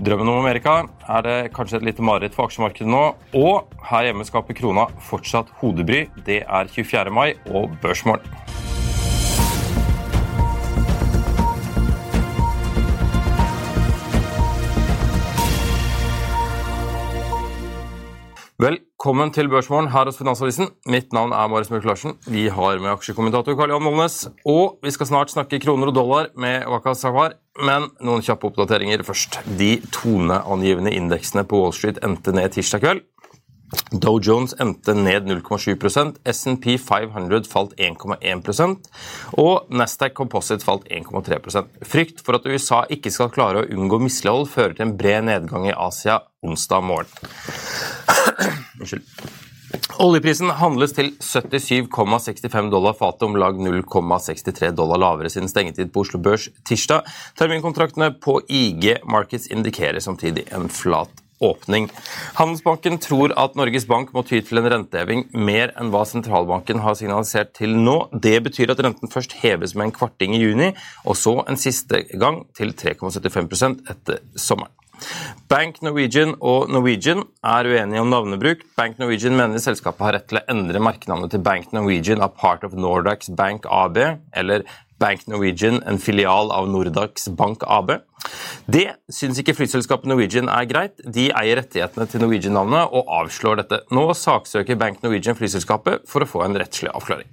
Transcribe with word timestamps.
Drømmen 0.00 0.30
om 0.32 0.38
Amerika 0.40 0.78
er 1.12 1.24
det 1.26 1.34
kanskje 1.52 1.76
et 1.76 1.84
lite 1.84 2.04
mareritt 2.04 2.32
for 2.32 2.48
aksjemarkedet 2.48 2.88
nå. 2.88 3.02
Og 3.36 3.74
her 3.90 4.06
hjemme 4.08 4.24
skaper 4.24 4.56
krona 4.56 4.86
fortsatt 5.10 5.52
hodebry. 5.60 6.06
Det 6.24 6.40
er 6.46 6.72
24. 6.72 7.12
mai 7.12 7.34
og 7.52 7.76
børsmål. 7.84 8.24
Velkommen 18.60 19.30
til 19.32 19.46
Børsmorgen 19.48 19.86
her 19.88 20.04
hos 20.04 20.18
Finansavisen. 20.18 20.66
Mitt 20.90 21.14
navn 21.16 21.30
er 21.32 21.48
Marius 21.48 21.70
Mørk 21.72 21.86
Larsen. 21.88 22.16
Vi 22.28 22.42
har 22.52 22.80
med 22.82 22.90
aksjekommentator 22.92 23.54
Karl 23.56 23.72
Jan 23.72 23.84
Molnes. 23.86 24.16
Og 24.44 24.82
vi 24.84 24.92
skal 24.92 25.08
snart 25.08 25.32
snakke 25.32 25.60
kroner 25.62 25.88
og 25.88 25.94
dollar 25.96 26.28
med 26.36 26.66
Waka 26.68 26.92
Sawar. 26.98 27.38
Men 27.56 27.86
noen 28.04 28.20
kjappe 28.26 28.50
oppdateringer 28.50 29.06
først. 29.06 29.38
De 29.56 29.78
toneangivende 29.94 30.92
indeksene 30.92 31.46
på 31.48 31.62
Wall 31.62 31.72
Street 31.72 32.02
endte 32.04 32.34
ned 32.36 32.52
tirsdag 32.52 32.84
kveld. 32.84 33.06
Dow 33.94 34.18
Jones 34.20 34.52
endte 34.60 34.92
ned 34.98 35.30
0,7% 35.30 36.18
SMP 36.28 36.74
500 36.82 37.46
falt 37.48 37.76
1,1% 37.78 38.88
og 39.38 39.70
Nasdaq 39.70 40.16
Composite 40.18 40.66
falt 40.66 40.88
1,3% 40.90 41.86
Frykt 41.86 42.24
for 42.26 42.36
at 42.36 42.48
USA 42.50 42.82
ikke 42.90 43.12
skal 43.14 43.30
klare 43.30 43.62
å 43.62 43.70
unngå 43.70 44.02
mislighold, 44.02 44.50
fører 44.50 44.74
til 44.74 44.88
en 44.88 44.96
bred 44.98 45.28
nedgang 45.30 45.68
i 45.70 45.76
Asia 45.76 46.18
onsdag 46.42 46.80
morgen. 46.80 47.06
Unnskyld. 48.80 49.02
Oljeprisen 50.00 50.50
handles 50.56 50.94
til 50.96 51.12
77,65 51.20 52.70
dollar 52.72 52.96
fatet, 52.98 53.26
om 53.28 53.36
lag 53.38 53.58
0,63 53.60 54.72
dollar 54.74 54.98
lavere 54.98 55.30
siden 55.30 55.50
stengetid 55.50 55.92
på 55.92 56.04
Oslo 56.04 56.20
Børs 56.22 56.48
tirsdag. 56.66 57.04
Terminkontraktene 57.38 58.14
på 58.16 58.40
IG 58.48 58.96
Markets 59.04 59.50
indikerer 59.52 60.00
samtidig 60.00 60.46
en 60.56 60.70
flat 60.72 61.12
åpning. 61.40 61.88
Handelsbanken 62.36 62.98
tror 63.00 63.32
at 63.40 63.56
Norges 63.56 63.86
Bank 63.88 64.12
må 64.16 64.24
ty 64.28 64.40
til 64.44 64.60
en 64.60 64.68
renteheving 64.72 65.26
mer 65.36 65.72
enn 65.80 65.92
hva 65.92 66.02
sentralbanken 66.08 66.82
har 66.84 66.98
signalisert 66.98 67.54
til 67.60 67.76
nå. 67.76 67.96
Det 68.12 68.36
betyr 68.44 68.72
at 68.74 68.82
renten 68.84 69.12
først 69.12 69.38
heves 69.44 69.76
med 69.76 69.88
en 69.88 69.96
kvarting 69.96 70.36
i 70.36 70.42
juni, 70.42 70.72
og 71.04 71.16
så 71.20 71.40
en 71.48 71.60
siste 71.60 72.04
gang 72.20 72.44
til 72.56 72.74
3,75% 72.76 73.84
etter 73.92 74.24
sommeren. 74.36 74.79
Bank 75.50 75.80
Norwegian 75.82 76.36
og 76.40 76.70
Norwegian 76.70 77.24
er 77.46 77.68
uenige 77.70 78.02
om 78.02 78.12
navnebruk. 78.12 78.62
Bank 78.78 79.00
Norwegian 79.00 79.36
mener 79.38 79.62
selskapet 79.62 80.06
har 80.06 80.16
rett 80.18 80.28
til 80.30 80.40
å 80.40 80.44
endre 80.52 80.82
merkenavnet 80.82 81.34
til 81.34 81.42
Bank 81.44 81.72
Norwegian 81.76 82.22
av 82.24 82.36
part 82.40 82.66
of 82.66 82.76
Nordax 82.78 83.32
Bank 83.38 83.66
AB, 83.66 83.98
eller 84.36 84.66
Bank 85.00 85.26
Norwegian, 85.32 85.80
en 85.88 85.98
filial 85.98 86.52
av 86.52 86.68
Nordax 86.68 87.30
Bank 87.36 87.64
AB. 87.66 87.96
Det 88.70 88.86
syns 89.12 89.40
ikke 89.40 89.56
flyselskapet 89.58 90.10
Norwegian 90.10 90.50
er 90.52 90.68
greit. 90.70 91.00
De 91.04 91.28
eier 91.30 91.60
rettighetene 91.62 92.06
til 92.10 92.24
Norwegian-navnet 92.24 92.94
og 92.94 93.12
avslår 93.20 93.62
dette. 93.62 93.82
Nå 93.94 94.08
saksøker 94.14 94.78
Bank 94.80 95.02
Norwegian 95.04 95.38
flyselskapet 95.38 96.06
for 96.10 96.24
å 96.24 96.30
få 96.30 96.44
en 96.46 96.58
rettslig 96.60 96.92
avklaring. 96.94 97.28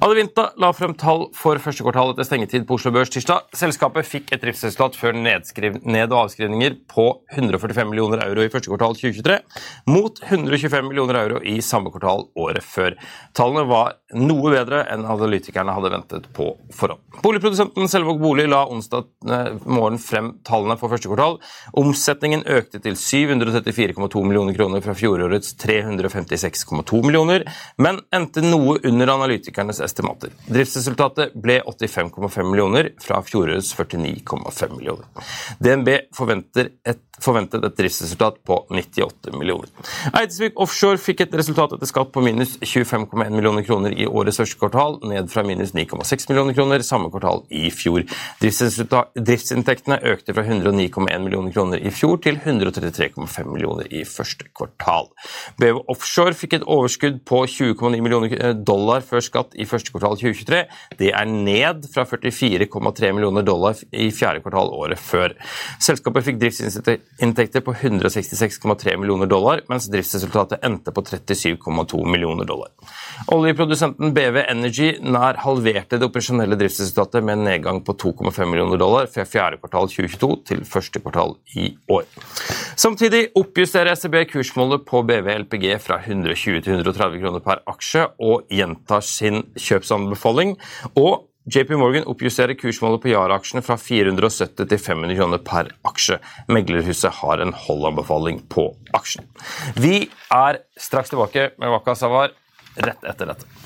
Adevinta 0.00 0.50
la 0.60 0.72
frem 0.76 0.94
tall 0.98 1.26
for 1.36 1.60
første 1.62 1.84
kvartal 1.84 2.12
etter 2.12 2.26
stengetid 2.26 2.66
på 2.68 2.76
Oslo 2.76 2.92
Børs 2.94 3.12
tirsdag. 3.12 3.46
Selskapet 3.56 4.08
fikk 4.08 4.32
et 4.34 4.42
driftsresultat 4.42 4.98
før 4.98 5.16
ned- 5.16 6.12
og 6.12 6.18
avskrivninger 6.24 6.76
på 6.90 7.06
145 7.34 7.90
millioner 7.90 8.24
euro 8.26 8.44
i 8.44 8.50
første 8.52 8.70
kvartal 8.72 8.96
2023, 8.98 9.38
mot 9.92 10.20
125 10.24 10.88
millioner 10.88 11.20
euro 11.22 11.40
i 11.40 11.58
samme 11.64 11.92
kvartal 11.94 12.26
året 12.36 12.66
før. 12.66 12.96
Tallene 13.36 13.66
var 13.70 13.96
noe 14.16 14.52
bedre 14.52 14.84
enn 14.92 15.06
analytikerne 15.06 15.74
hadde 15.76 15.92
ventet 15.94 16.28
på 16.36 16.50
forhånd. 16.74 17.02
Boligprodusenten 17.22 17.90
Selvåg 17.90 18.20
Bolig 18.22 18.48
la 18.50 18.64
onsdag 18.70 19.08
eh, 19.30 19.52
morgen 19.64 19.98
frem 20.06 20.32
tallene 20.46 20.78
for 20.80 20.92
første 20.92 21.10
kvartal. 21.10 21.38
Omsetningen 21.76 22.44
økte 22.56 22.80
til 22.84 22.96
734,2 22.98 24.22
millioner 24.26 24.56
kroner 24.56 24.84
fra 24.84 24.94
fjorårets 24.96 25.54
356,2 25.62 27.02
millioner, 27.04 27.46
men 27.82 28.00
endte 28.14 28.44
noe 28.44 28.78
under 28.86 29.14
analytikernes 29.16 29.82
estimater. 29.84 30.34
Driftsresultatet 30.46 31.34
ble 31.42 31.58
85,5 31.66 32.46
millioner 32.46 32.92
fra 33.02 33.20
fjorårets 33.26 33.72
49,5 33.76 34.76
millioner. 34.76 35.06
DNB 35.62 35.92
forventer 36.16 36.72
et 36.86 37.02
forventet 37.22 37.64
et 37.64 37.76
driftsresultat 37.78 38.40
på 38.46 38.58
98 38.70 39.32
millioner. 39.36 39.70
Eidesvik 40.12 40.58
Offshore 40.60 41.00
fikk 41.00 41.24
et 41.24 41.36
resultat 41.38 41.74
etter 41.76 41.88
skatt 41.88 42.12
på 42.14 42.22
minus 42.24 42.56
25,1 42.60 43.32
millioner 43.34 43.64
kroner 43.66 43.94
i 43.96 44.06
årets 44.06 44.40
første 44.42 44.60
kvartal, 44.60 44.98
ned 45.08 45.30
fra 45.32 45.44
minus 45.46 45.74
9,6 45.76 46.28
millioner 46.30 46.56
kroner 46.56 46.84
samme 46.86 47.10
kvartal 47.12 47.44
i 47.54 47.70
fjor. 47.74 48.04
Driftsinntektene 48.42 49.98
økte 50.12 50.36
fra 50.36 50.44
109,1 50.46 51.24
millioner 51.24 51.54
kroner 51.54 51.82
i 51.82 51.92
fjor 51.94 52.20
til 52.24 52.40
133,5 52.42 53.50
millioner 53.52 53.88
i 53.90 54.04
første 54.08 54.48
kvartal. 54.56 55.10
BV 55.60 55.82
Offshore 55.92 56.36
fikk 56.36 56.58
et 56.60 56.68
overskudd 56.68 57.22
på 57.28 57.42
20,9 57.50 58.02
millioner 58.04 58.54
dollar 58.66 59.04
før 59.06 59.24
skatt 59.24 59.56
i 59.56 59.68
første 59.68 59.94
kvartal 59.94 60.18
2023. 60.20 60.62
Det 61.00 61.12
er 61.12 61.30
ned 61.30 61.88
fra 61.92 62.06
44,3 62.08 63.12
millioner 63.16 63.46
dollar 63.46 63.78
i 63.92 64.10
fjerde 64.14 64.44
kvartal 64.44 64.72
året 64.76 65.00
før. 65.00 65.34
Selskapet 65.82 66.26
fikk 66.26 66.40
driftsinntekter 66.42 67.05
inntekter 67.22 67.60
på 67.60 67.72
166,3 67.74 68.96
millioner 68.96 69.26
dollar, 69.26 69.62
mens 69.68 69.88
driftsresultatet 69.92 70.64
endte 70.64 70.92
på 70.92 71.02
37,2 71.02 72.02
millioner 72.06 72.44
dollar. 72.44 72.72
Oljeprodusenten 73.32 74.12
BV 74.16 74.42
Energy 74.42 74.90
nær 75.00 75.38
halverte 75.40 75.98
det 75.98 76.08
operasjonelle 76.08 76.58
driftsresultatet 76.60 77.24
med 77.24 77.38
en 77.38 77.46
nedgang 77.48 77.80
på 77.86 77.96
2,5 77.96 78.50
millioner 78.50 78.80
dollar 78.80 79.08
fra 79.12 79.24
fjerde 79.28 79.60
kvartal 79.62 79.88
2022 79.92 80.32
til 80.50 80.64
første 80.68 81.02
kvartal 81.02 81.36
i 81.56 81.70
år. 81.92 82.04
Samtidig 82.76 83.30
oppjusterer 83.38 83.96
SEB 83.96 84.18
kursmålet 84.32 84.84
på 84.88 85.00
BV 85.06 85.30
LPG 85.46 85.70
fra 85.82 86.02
120 86.02 86.60
til 86.66 86.76
130 86.76 87.22
kroner 87.22 87.44
per 87.44 87.64
aksje 87.70 88.04
og 88.20 88.44
gjentar 88.52 89.04
sin 89.04 89.46
kjøpsanbefaling. 89.56 90.56
og 90.96 91.26
JP 91.46 91.76
Morgan 91.78 92.06
oppjusterer 92.10 92.58
kursmålet 92.58 93.04
på 93.04 93.12
Yara-aksjene 93.12 93.62
fra 93.62 93.76
470 93.78 94.66
til 94.66 94.80
500 94.82 95.14
kroner 95.14 95.42
per 95.46 95.68
aksje. 95.86 96.18
Meglerhuset 96.50 97.20
har 97.20 97.42
en 97.44 97.54
holdanbefaling 97.54 98.40
på 98.50 98.72
aksjen. 98.98 99.28
Vi 99.78 100.08
er 100.34 100.58
straks 100.74 101.14
tilbake 101.14 101.52
med 101.62 101.70
Waka 101.70 101.94
Savar 101.94 102.34
rett 102.82 103.06
etter 103.06 103.30
dette. 103.30 103.65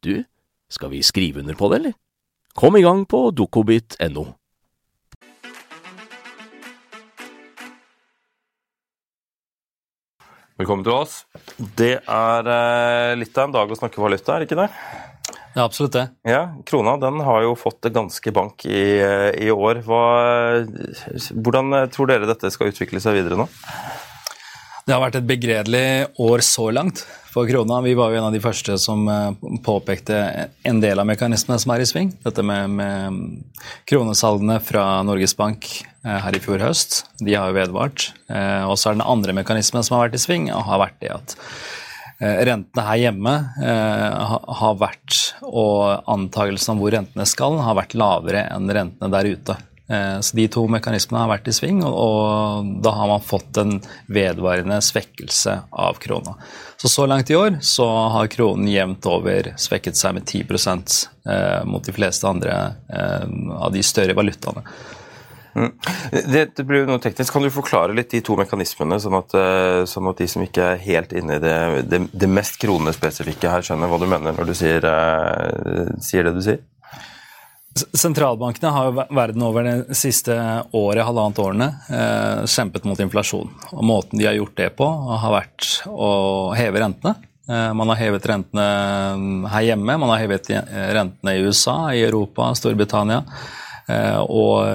du, 0.00 0.24
skal 0.70 0.90
vi 0.90 1.02
skrive 1.02 1.40
under 1.40 1.54
på 1.54 1.68
det, 1.68 1.80
eller? 1.80 1.92
Kom 2.54 2.76
i 2.76 2.82
gang 2.82 3.04
på 3.06 3.30
dokobit.no. 3.30 4.26
Velkommen 10.60 10.84
til 10.84 10.92
oss. 10.92 11.22
Det 11.56 11.94
er 12.04 12.48
eh, 12.52 13.14
litt 13.16 13.38
av 13.38 13.48
en 13.48 13.54
dag 13.54 13.70
å 13.70 13.78
snakke 13.78 14.02
valuta, 14.02 14.34
er 14.34 14.42
det 14.42 14.50
ikke 14.50 14.58
det? 14.60 14.66
Det 15.50 15.56
er 15.56 15.64
absolutt 15.64 15.94
det. 15.96 16.02
Ja, 16.28 16.42
Krona 16.68 16.98
den 17.00 17.22
har 17.24 17.46
jo 17.46 17.54
fått 17.58 17.80
det 17.86 17.94
ganske 17.94 18.32
bank 18.34 18.66
i, 18.68 18.82
eh, 19.00 19.30
i 19.40 19.48
år. 19.50 19.80
Hva, 19.86 20.02
hvordan 21.32 21.78
eh, 21.78 21.88
tror 21.94 22.12
dere 22.12 22.28
dette 22.28 22.52
skal 22.52 22.74
utvikle 22.74 23.00
seg 23.00 23.16
videre 23.16 23.40
nå? 23.40 23.48
Det 24.84 24.92
har 24.92 25.00
vært 25.02 25.20
et 25.22 25.32
begredelig 25.32 25.86
år 26.20 26.44
så 26.44 26.68
langt 26.74 27.06
for 27.30 27.48
krona. 27.48 27.80
Vi 27.84 27.94
var 27.94 28.10
jo 28.10 28.18
en 28.18 28.26
av 28.28 28.34
de 28.34 28.42
første 28.42 28.76
som 28.82 29.06
påpekte 29.64 30.18
en 30.66 30.80
del 30.82 31.00
av 31.00 31.08
mekanismene 31.08 31.60
som 31.62 31.72
er 31.74 31.84
i 31.84 31.88
sving. 31.88 32.12
Dette 32.24 32.44
med, 32.46 32.74
med 32.74 33.60
kronesalgene 33.90 34.58
fra 34.64 34.86
Norges 35.06 35.36
Bank 35.38 35.68
her 36.02 36.36
i 36.36 36.42
fjor 36.42 36.62
høst. 36.64 37.04
De 37.22 37.36
har 37.36 37.50
jo 37.50 37.58
vedvart. 37.58 38.10
Og 38.66 38.74
så 38.74 38.90
er 38.90 38.98
den 38.98 39.06
andre 39.06 39.36
mekanismen 39.36 39.86
som 39.86 39.96
har 39.96 40.08
vært 40.08 40.18
i 40.18 40.22
sving, 40.22 40.50
og 40.54 40.66
har 40.66 40.82
vært 40.82 40.98
det 41.04 41.14
at 41.14 41.36
rentene 42.20 42.84
her 42.84 43.00
hjemme 43.00 43.34
har 44.60 44.74
vært, 44.80 45.16
og 45.46 46.04
antakelsen 46.10 46.74
om 46.74 46.82
hvor 46.82 46.92
rentene 46.92 47.26
skal, 47.28 47.56
har 47.64 47.78
vært 47.78 47.96
lavere 47.96 48.44
enn 48.52 48.68
rentene 48.68 49.12
der 49.14 49.30
ute. 49.30 49.56
Så 49.90 50.36
De 50.38 50.44
to 50.46 50.62
mekanismene 50.70 51.24
har 51.24 51.30
vært 51.32 51.48
i 51.50 51.54
sving, 51.54 51.80
og 51.82 52.68
da 52.84 52.92
har 52.94 53.08
man 53.10 53.24
fått 53.26 53.58
en 53.58 53.72
vedvarende 54.06 54.76
svekkelse 54.86 55.56
av 55.70 55.98
krona. 55.98 56.36
Så 56.78 56.88
så 56.92 57.08
langt 57.10 57.32
i 57.32 57.34
år 57.34 57.58
så 57.66 57.88
har 58.14 58.30
kronen 58.30 58.70
jevnt 58.70 59.08
over 59.10 59.50
svekket 59.58 59.98
seg 59.98 60.14
med 60.14 60.30
10% 60.30 61.66
mot 61.66 61.82
de 61.82 61.96
fleste 61.96 62.30
andre 62.30 62.60
av 63.58 63.74
de 63.74 63.82
større 63.82 64.14
valutaene. 64.14 64.62
Mm. 65.54 65.72
Blir 66.66 66.86
noe 66.86 67.00
teknisk. 67.02 67.32
Kan 67.32 67.44
du 67.44 67.50
forklare 67.52 67.94
litt 67.96 68.12
de 68.14 68.22
to 68.24 68.36
mekanismene, 68.38 69.00
sånn 69.02 69.16
at, 69.18 69.34
sånn 69.90 70.10
at 70.10 70.22
de 70.22 70.28
som 70.30 70.44
ikke 70.44 70.72
er 70.74 70.82
helt 70.84 71.14
inne 71.16 71.38
i 71.38 71.42
det, 71.42 71.56
det, 71.90 72.02
det 72.12 72.30
mest 72.30 72.60
kronespesifikke 72.62 73.50
her, 73.50 73.66
skjønner 73.66 73.90
hva 73.90 73.98
du 74.00 74.06
mener 74.10 74.36
når 74.36 74.50
du 74.50 74.54
sier, 74.56 74.86
sier 76.04 76.28
det 76.28 76.36
du 76.36 76.42
sier? 76.46 76.62
Sentralbankene 77.70 78.70
har 78.74 78.88
jo 78.88 79.02
verden 79.14 79.42
over 79.46 79.62
det 79.62 79.94
siste 79.94 80.34
året, 80.74 81.04
halvannet 81.06 81.38
årene, 81.38 81.68
eh, 81.88 82.42
kjempet 82.50 82.82
mot 82.84 82.98
inflasjon. 82.98 83.46
Og 83.72 83.84
Måten 83.86 84.18
de 84.18 84.26
har 84.26 84.34
gjort 84.34 84.56
det 84.58 84.74
på, 84.76 84.88
har 85.22 85.32
vært 85.32 85.86
å 85.86 86.50
heve 86.58 86.80
rentene. 86.82 87.14
Eh, 87.48 87.72
man 87.72 87.88
har 87.88 87.96
hevet 87.96 88.26
rentene 88.26 89.48
her 89.48 89.62
hjemme, 89.62 89.98
man 89.98 90.08
har 90.10 90.18
hevet 90.18 90.50
rentene 90.50 91.36
i 91.36 91.42
USA, 91.46 91.92
i 91.94 92.02
Europa, 92.02 92.54
Storbritannia. 92.58 93.22
Eh, 93.88 94.18
og 94.18 94.66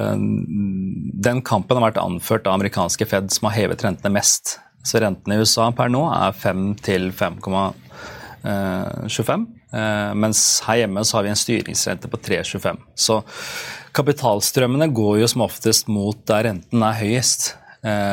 den 1.27 1.41
kampen 1.41 1.77
har 1.77 1.91
vært 1.91 2.03
anført 2.03 2.47
av 2.47 2.53
amerikanske 2.55 3.05
Fed, 3.07 3.31
som 3.31 3.49
har 3.49 3.55
hevet 3.59 3.83
rentene 3.83 4.13
mest. 4.15 4.59
Så 4.85 4.99
rentene 5.03 5.35
i 5.35 5.39
USA 5.43 5.71
per 5.75 5.89
nå 5.91 6.07
er 6.13 6.31
5 6.31 6.75
til 6.85 7.11
5,25. 7.11 9.47
Mens 10.15 10.41
her 10.65 10.81
hjemme 10.83 11.03
så 11.03 11.17
har 11.17 11.25
vi 11.25 11.31
en 11.33 11.39
styringsrente 11.39 12.07
på 12.11 12.19
3,25. 12.23 12.77
Så 12.95 13.19
kapitalstrømmene 13.95 14.87
går 14.95 15.19
jo 15.21 15.27
som 15.31 15.43
oftest 15.45 15.89
mot 15.91 16.19
der 16.29 16.47
renten 16.49 16.85
er 16.87 16.99
høyest. 17.01 17.49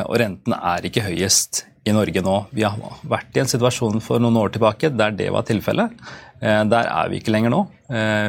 Og 0.09 0.17
renten 0.21 0.57
er 0.59 0.89
ikke 0.89 1.07
høyest 1.07 1.65
i 1.87 1.95
Norge 1.95 2.23
nå. 2.23 2.35
Vi 2.55 2.63
har 2.67 2.77
vært 3.09 3.35
i 3.39 3.43
en 3.43 3.51
situasjon 3.51 4.03
for 4.05 4.23
noen 4.23 4.37
år 4.43 4.53
tilbake 4.55 4.93
der 4.95 5.15
det 5.19 5.31
var 5.35 5.47
tilfellet. 5.49 5.95
Der 6.43 6.91
er 6.91 7.11
vi 7.11 7.19
ikke 7.23 7.35
lenger 7.35 7.55
nå. 7.55 7.63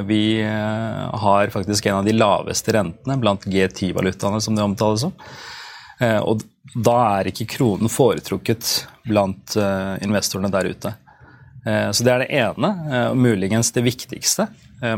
Vi 0.10 0.24
har 0.46 1.54
faktisk 1.54 1.90
en 1.90 2.00
av 2.00 2.08
de 2.08 2.16
laveste 2.16 2.74
rentene 2.78 3.18
blant 3.22 3.46
G10-valutaene, 3.50 4.42
som 4.42 4.58
det 4.58 4.66
omtales 4.66 5.06
som. 5.06 5.14
Og 6.26 6.42
da 6.74 6.98
er 7.20 7.30
ikke 7.30 7.50
kronen 7.54 7.92
foretrukket 7.92 8.88
blant 9.06 9.58
investorene 10.06 10.54
der 10.54 10.74
ute. 10.74 10.94
Så 11.64 12.04
det 12.04 12.12
er 12.12 12.24
det 12.24 12.34
ene, 12.36 12.70
og 13.12 13.20
muligens 13.20 13.72
det 13.72 13.86
viktigste. 13.86 14.50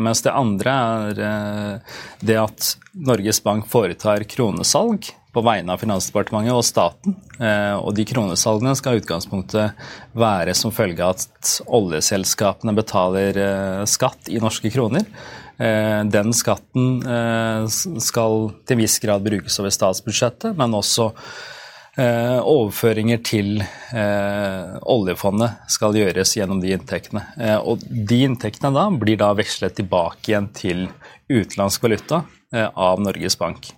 Mens 0.01 0.23
det 0.25 0.33
andre 0.33 0.71
er 0.73 1.19
det 2.25 2.39
at 2.41 2.71
Norges 2.97 3.37
Bank 3.45 3.67
foretar 3.69 4.25
kronesalg 4.25 5.11
på 5.35 5.43
vegne 5.45 5.75
av 5.75 5.81
Finansdepartementet 5.83 6.55
og 6.55 6.65
staten. 6.65 7.17
Og 7.83 7.91
de 7.93 8.05
kronesalgene 8.09 8.73
skal 8.79 8.97
i 8.97 9.03
utgangspunktet 9.03 9.87
være 10.17 10.55
som 10.57 10.73
følge 10.73 11.05
av 11.05 11.19
at 11.19 11.55
oljeselskapene 11.67 12.73
betaler 12.77 13.37
skatt 13.89 14.31
i 14.31 14.41
norske 14.41 14.71
kroner. 14.73 15.05
Den 15.59 16.33
skatten 16.35 17.03
skal 18.01 18.49
til 18.65 18.81
viss 18.81 18.97
grad 19.03 19.27
brukes 19.27 19.59
over 19.61 19.75
statsbudsjettet, 19.75 20.55
men 20.57 20.73
også 20.81 21.11
Eh, 21.95 22.39
overføringer 22.43 23.21
til 23.23 23.61
eh, 23.63 24.71
oljefondet 24.91 25.61
skal 25.71 25.95
gjøres 25.95 26.33
gjennom 26.35 26.59
de 26.59 26.73
inntektene. 26.75 27.21
Eh, 27.39 27.55
og 27.55 27.85
de 27.87 28.17
inntektene 28.25 28.73
da 28.75 28.89
blir 28.91 29.21
da 29.21 29.29
vekslet 29.37 29.77
tilbake 29.77 30.33
igjen 30.33 30.49
til 30.57 30.81
utenlandsk 31.31 31.85
valuta 31.85 32.25
av 32.55 32.99
Norges 33.01 33.35
Bank. 33.39 33.71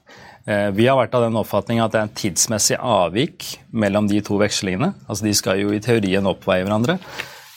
Vi 0.46 0.86
har 0.86 0.98
vært 1.00 1.16
av 1.18 1.24
den 1.24 1.38
oppfatning 1.40 1.80
at 1.82 1.94
det 1.94 1.98
er 2.00 2.06
en 2.06 2.18
tidsmessig 2.20 2.76
avvik 2.78 3.46
mellom 3.72 4.06
de 4.12 4.20
to 4.24 4.36
vekslingene. 4.38 4.92
Altså 5.08 5.26
De 5.26 5.34
skal 5.36 5.62
jo 5.64 5.72
i 5.74 5.80
teorien 5.84 6.28
oppveie 6.30 6.66
hverandre, 6.68 6.98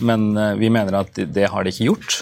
men 0.07 0.31
vi 0.59 0.71
mener 0.73 0.97
at 1.03 1.19
det 1.19 1.49
har 1.53 1.67
de 1.67 1.75
ikke 1.75 1.91
gjort. 1.91 2.21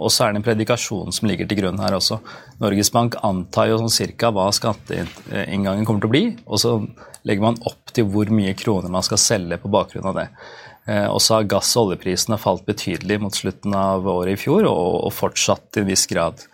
Og 0.00 0.08
så 0.10 0.24
er 0.24 0.32
det 0.32 0.40
en 0.40 0.46
predikasjon 0.48 1.14
som 1.14 1.28
ligger 1.28 1.46
til 1.48 1.60
grunn 1.60 1.78
her 1.84 1.94
også. 2.00 2.18
Norges 2.64 2.90
Bank 2.96 3.20
antar 3.22 3.70
jo 3.70 3.78
sånn 3.84 3.94
cirka 3.94 4.32
hva 4.34 4.48
skatteinngangen 4.56 5.84
kommer 5.84 6.02
til 6.02 6.10
å 6.10 6.14
bli. 6.16 6.24
og 6.48 6.64
så 6.64 6.78
legger 7.24 7.44
man 7.44 7.58
opp 7.68 7.92
til 7.96 8.06
hvor 8.10 8.30
mye 8.32 8.54
kroner 8.58 8.92
man 8.92 9.04
skal 9.06 9.20
selge 9.20 9.58
på 9.60 9.72
bakgrunn 9.72 10.10
av 10.10 10.18
det. 10.18 10.28
Eh, 10.86 11.06
og 11.08 11.20
så 11.24 11.38
har 11.38 11.48
gass- 11.48 11.72
og 11.78 11.88
oljeprisene 11.88 12.38
falt 12.40 12.66
betydelig 12.68 13.20
mot 13.22 13.34
slutten 13.34 13.74
av 13.76 14.06
året 14.08 14.36
i 14.36 14.40
fjor, 14.40 14.68
og, 14.68 15.12
fortsatt 15.16 15.70
til 15.72 15.84
en 15.84 15.92
viss 15.92 16.04
grad 16.10 16.44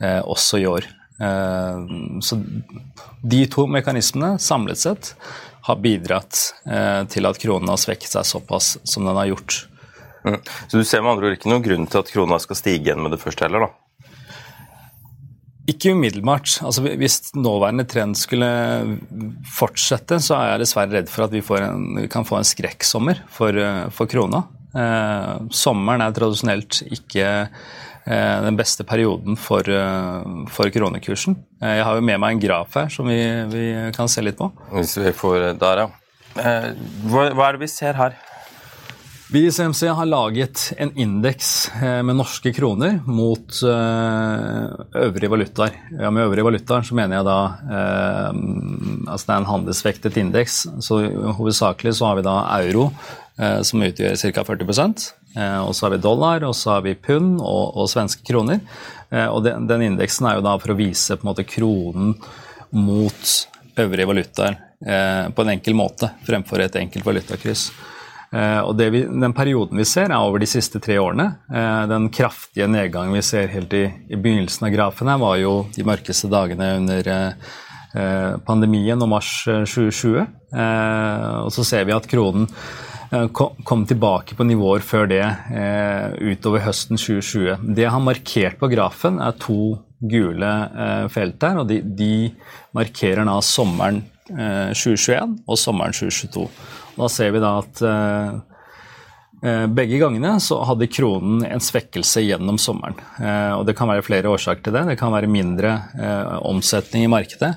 eh, 0.00 0.20
også 0.22 0.62
i 0.62 0.68
år. 0.70 0.86
Eh, 1.22 1.96
så 2.22 2.38
de 3.22 3.42
to 3.50 3.66
mekanismene 3.70 4.36
samlet 4.42 4.78
sett 4.78 5.14
har 5.62 5.78
bidratt 5.78 6.34
til 7.14 7.28
at 7.28 7.36
kronen 7.38 7.70
har 7.70 7.78
svekket 7.78 8.10
seg 8.10 8.26
såpass 8.26 8.72
som 8.82 9.04
den 9.06 9.14
har 9.14 9.28
gjort. 9.30 9.60
Mm. 10.26 10.40
Så 10.42 10.80
du 10.80 10.82
ser 10.82 11.04
med 11.04 11.12
andre 11.12 11.28
ord 11.28 11.36
ikke 11.36 11.52
noen 11.52 11.62
grunn 11.62 11.86
til 11.86 12.00
at 12.00 12.10
krona 12.10 12.38
skal 12.42 12.58
stige 12.58 12.88
igjen 12.88 13.02
med 13.04 13.14
det 13.14 13.20
første 13.22 13.46
heller, 13.46 13.68
da? 13.68 13.70
Ikke 15.70 15.92
umiddelbart. 15.94 16.56
Altså, 16.66 16.82
hvis 16.98 17.20
nåværende 17.38 17.84
trend 17.86 18.18
skulle 18.18 18.48
fortsette, 19.46 20.18
så 20.22 20.34
er 20.40 20.50
jeg 20.52 20.64
dessverre 20.64 20.96
redd 20.98 21.12
for 21.12 21.28
at 21.28 21.34
vi, 21.34 21.42
en, 21.60 22.08
kan 22.10 22.26
få 22.26 22.40
en 22.40 22.48
skrekksommer 22.48 23.22
for, 23.30 23.60
for 23.94 24.10
krona. 24.10 24.42
Eh, 24.72 25.32
sommeren 25.54 26.02
er 26.02 26.14
tradisjonelt 26.16 26.80
ikke 26.96 27.26
eh, 27.44 28.38
den 28.42 28.58
beste 28.58 28.86
perioden 28.88 29.38
for, 29.38 29.68
eh, 29.68 30.28
for 30.50 30.72
kronekursen. 30.72 31.36
Eh, 31.62 31.76
jeg 31.78 31.86
har 31.86 31.98
jo 31.98 32.06
med 32.10 32.20
meg 32.24 32.36
en 32.36 32.42
graf 32.42 32.78
her 32.80 32.90
som 32.92 33.10
vi, 33.10 33.20
vi, 33.52 33.66
kan 33.94 34.10
se 34.10 34.24
litt 34.24 34.40
på. 34.40 34.50
Hvis 34.74 34.96
vi 34.98 35.14
får 35.14 35.52
der, 35.60 35.84
ja. 35.84 35.88
Eh, 36.42 36.70
hva, 37.06 37.28
hva 37.36 37.48
er 37.50 37.58
det 37.58 37.66
vi 37.66 37.70
ser 37.70 37.98
her? 38.00 38.16
Vi 39.32 39.46
i 39.46 39.52
CMC 39.52 39.86
har 39.86 40.04
laget 40.04 40.72
en 40.76 40.90
indeks 40.98 41.70
eh, 41.82 42.02
med 42.04 42.18
norske 42.18 42.50
kroner 42.52 42.98
mot 43.08 43.62
eh, 43.64 44.64
øvrige 45.00 45.30
valutaer. 45.32 45.76
Ja, 45.88 46.10
med 46.12 46.26
øvrige 46.26 46.44
valutaer 46.44 46.84
så 46.84 46.96
mener 46.98 47.16
jeg 47.16 47.24
da 47.24 47.36
eh, 47.64 48.26
altså 49.08 49.30
det 49.30 49.32
er 49.32 49.38
en 49.38 49.48
handelsvektet 49.48 50.18
indeks. 50.20 50.56
Så 50.84 50.98
hovedsakelig 51.38 51.94
så 51.96 52.10
har 52.10 52.18
vi 52.18 52.24
da 52.26 52.34
euro, 52.58 52.90
eh, 53.40 53.62
som 53.64 53.80
utgjør 53.86 54.18
ca. 54.20 54.44
40 54.50 54.68
eh, 54.68 55.60
Og 55.64 55.72
så 55.72 55.86
har 55.86 55.94
vi 55.94 56.00
dollar, 56.04 56.44
og 56.44 56.52
så 56.54 56.74
har 56.74 56.84
vi 56.84 56.92
pund 56.92 57.40
og, 57.40 57.72
og 57.72 57.88
svenske 57.88 58.26
kroner. 58.28 58.60
Eh, 59.08 59.30
og 59.32 59.46
den, 59.46 59.64
den, 59.70 59.86
indeksen 59.94 60.28
er 60.28 60.36
jo 60.36 60.44
da 60.44 60.58
for 60.60 60.74
å 60.74 60.76
vise 60.82 61.16
på 61.16 61.24
en 61.24 61.30
måte 61.30 61.46
kronen 61.48 62.12
mot 62.76 63.32
øvrige 63.80 64.10
valutaer 64.12 64.60
på 65.32 65.44
en 65.44 65.50
enkel 65.52 65.76
måte, 65.78 66.08
fremfor 66.26 66.58
et 66.64 66.76
enkelt 66.76 67.04
valutakryss. 67.06 67.68
Eh, 68.32 68.60
og 68.64 68.80
vi, 68.80 69.04
Den 69.04 69.34
perioden 69.36 69.78
vi 69.78 69.86
ser, 69.88 70.08
er 70.08 70.20
over 70.20 70.40
de 70.40 70.48
siste 70.48 70.80
tre 70.82 70.96
årene. 71.00 71.28
Eh, 71.52 71.82
den 71.90 72.08
kraftige 72.12 72.68
nedgangen 72.70 73.12
vi 73.16 73.24
ser 73.24 73.52
helt 73.52 73.74
i, 73.76 73.84
i 74.08 74.16
begynnelsen 74.16 74.68
av 74.68 74.72
grafen, 74.72 75.10
her 75.12 75.20
var 75.20 75.36
jo 75.40 75.52
de 75.74 75.84
mørkeste 75.86 76.30
dagene 76.32 76.70
under 76.80 77.12
eh, 77.12 78.32
pandemien 78.46 79.04
og 79.04 79.10
mars 79.12 79.42
2020. 79.44 80.24
Og 80.52 81.52
så 81.52 81.64
ser 81.64 81.84
vi 81.88 81.92
at 81.92 82.08
kronen 82.08 82.46
kom 83.32 83.82
tilbake 83.84 84.36
på 84.36 84.46
nivåer 84.48 84.80
før 84.84 85.04
det 85.10 85.24
utover 86.24 86.64
høsten 86.64 86.96
2020. 86.96 87.66
Det 87.76 87.84
jeg 87.84 87.92
har 87.92 88.04
markert 88.04 88.56
på 88.60 88.70
grafen, 88.72 89.18
er 89.20 89.36
to 89.36 89.74
gule 90.00 90.52
felt 91.12 91.36
der, 91.44 91.60
og 91.60 91.68
de, 91.68 91.82
de 91.84 92.14
markerer 92.76 93.28
da 93.28 93.36
sommeren 93.44 94.00
2021 94.32 95.36
og 95.44 95.60
sommeren 95.60 95.92
2022. 95.92 96.48
Da 96.96 97.08
ser 97.08 97.30
vi 97.32 97.40
da 97.40 97.52
at 97.60 97.80
eh, 97.86 98.32
eh, 99.48 99.66
begge 99.72 100.00
gangene 100.00 100.34
så 100.42 100.60
hadde 100.68 100.90
kronen 100.92 101.44
en 101.46 101.62
svekkelse 101.62 102.24
gjennom 102.24 102.58
sommeren. 102.60 102.98
Eh, 103.18 103.52
og 103.56 103.64
Det 103.68 103.76
kan 103.78 103.90
være 103.90 104.04
flere 104.06 104.32
årsaker 104.32 104.66
til 104.66 104.76
det. 104.76 104.84
Det 104.90 104.98
kan 105.00 105.14
være 105.14 105.30
mindre 105.30 105.74
omsetning 106.48 107.06
i 107.06 107.12
markedet. 107.12 107.54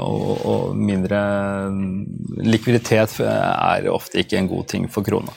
Og, 0.00 0.72
mindre 0.76 1.20
likviditet 2.46 3.20
er 3.26 3.90
ofte 3.92 4.22
ikke 4.22 4.40
en 4.40 4.50
god 4.50 4.66
ting 4.72 4.88
for 4.92 5.06
krona. 5.06 5.34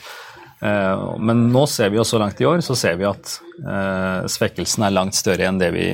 Men 0.60 1.46
nå 1.48 1.62
ser 1.72 1.88
vi 1.88 1.96
jo 1.96 2.04
så 2.04 2.18
langt 2.20 2.40
i 2.42 2.44
år 2.44 2.60
så 2.60 2.74
ser 2.76 2.98
vi 3.00 3.06
at 3.08 3.38
svekkelsen 4.28 4.84
er 4.84 4.92
langt 4.92 5.16
større 5.16 5.46
enn 5.48 5.60
det 5.60 5.70
vi 5.72 5.86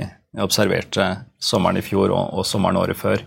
observerte 0.43 1.07
sommeren 1.39 1.79
i 1.79 1.85
fjor 1.87 2.11
og 2.11 2.43
sommeren 2.49 2.81
året 2.81 2.99
før. 2.99 3.23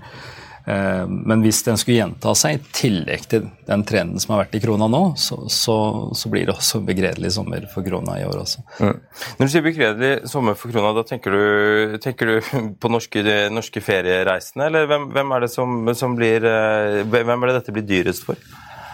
Eh, 0.69 1.05
men 1.07 1.41
hvis 1.41 1.63
den 1.65 1.79
skulle 1.79 1.97
gjenta 1.97 2.33
seg, 2.37 2.59
i 2.59 2.73
tillegg 2.75 3.25
til 3.31 3.47
den 3.69 3.83
trenden 3.87 4.21
som 4.21 4.35
har 4.35 4.43
vært 4.43 4.57
i 4.59 4.61
krona 4.63 4.89
nå, 4.91 5.01
så, 5.17 5.41
så, 5.49 5.77
så 6.17 6.31
blir 6.31 6.45
det 6.49 6.55
også 6.55 6.83
begredelig 6.85 7.33
sommer 7.37 7.65
for 7.73 7.85
krona 7.85 8.19
i 8.19 8.27
år 8.27 8.41
også. 8.43 8.63
Mm. 8.77 8.95
Når 9.39 9.49
du 9.49 9.53
sier 9.53 9.65
begredelig 9.65 10.13
sommer 10.29 10.57
for 10.59 10.73
krona, 10.73 10.93
da 10.97 11.05
tenker 11.09 11.33
du, 11.33 11.97
tenker 12.03 12.33
du 12.33 12.63
på 12.81 12.91
norske, 12.91 13.25
norske 13.53 13.83
feriereisende, 13.83 14.69
eller 14.69 14.89
hvem, 14.89 15.11
hvem, 15.15 15.35
er 15.35 15.45
det 15.45 15.53
som, 15.55 15.93
som 15.97 16.17
blir, 16.19 16.45
eh, 16.45 17.03
hvem 17.07 17.35
er 17.35 17.51
det 17.51 17.61
dette 17.61 17.75
blir 17.75 17.87
dyrest 17.89 18.27
for? 18.29 18.49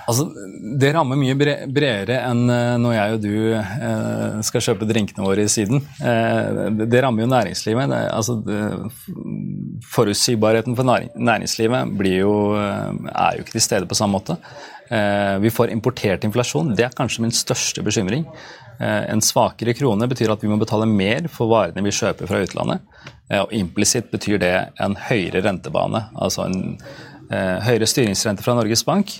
Altså, 0.05 0.27
Det 0.77 0.91
rammer 0.93 1.17
mye 1.17 1.33
bredere 1.33 2.19
enn 2.27 2.43
eh, 2.53 2.75
når 2.77 2.93
jeg 2.93 3.15
og 3.15 3.23
du 3.23 4.43
skal 4.45 4.63
kjøpe 4.69 4.87
drinkene 4.87 5.25
våre 5.25 5.47
i 5.47 5.51
Syden. 5.51 5.81
Det 5.97 7.01
rammer 7.01 7.25
jo 7.25 7.31
næringslivet. 7.31 7.95
Altså, 8.13 8.37
forutsigbarheten 9.83 10.75
for 10.77 10.87
næringslivet 10.87 12.05
jo, 12.15 12.33
er 12.55 13.35
jo 13.35 13.43
ikke 13.43 13.55
til 13.57 13.65
stede 13.65 13.89
på 13.89 13.97
samme 13.97 14.19
måte. 14.19 14.37
Vi 15.41 15.49
får 15.49 15.71
importert 15.73 16.23
inflasjon. 16.23 16.75
Det 16.77 16.85
er 16.85 16.93
kanskje 16.95 17.23
min 17.23 17.33
største 17.33 17.81
bekymring. 17.83 18.27
En 18.79 19.23
svakere 19.23 19.73
krone 19.73 20.07
betyr 20.07 20.31
at 20.31 20.43
vi 20.43 20.51
må 20.51 20.59
betale 20.61 20.85
mer 20.85 21.25
for 21.31 21.49
varene 21.49 21.81
vi 21.81 21.93
kjøper 21.95 22.29
fra 22.29 22.43
utlandet. 22.45 22.83
Og 23.41 23.53
implisitt 23.57 24.11
betyr 24.13 24.37
det 24.43 24.53
en 24.83 24.93
høyere 25.07 25.41
rentebane, 25.47 26.03
altså 26.13 26.45
en 26.45 26.77
høyere 27.65 27.89
styringsrente 27.89 28.45
fra 28.45 28.53
Norges 28.59 28.85
Bank 28.85 29.17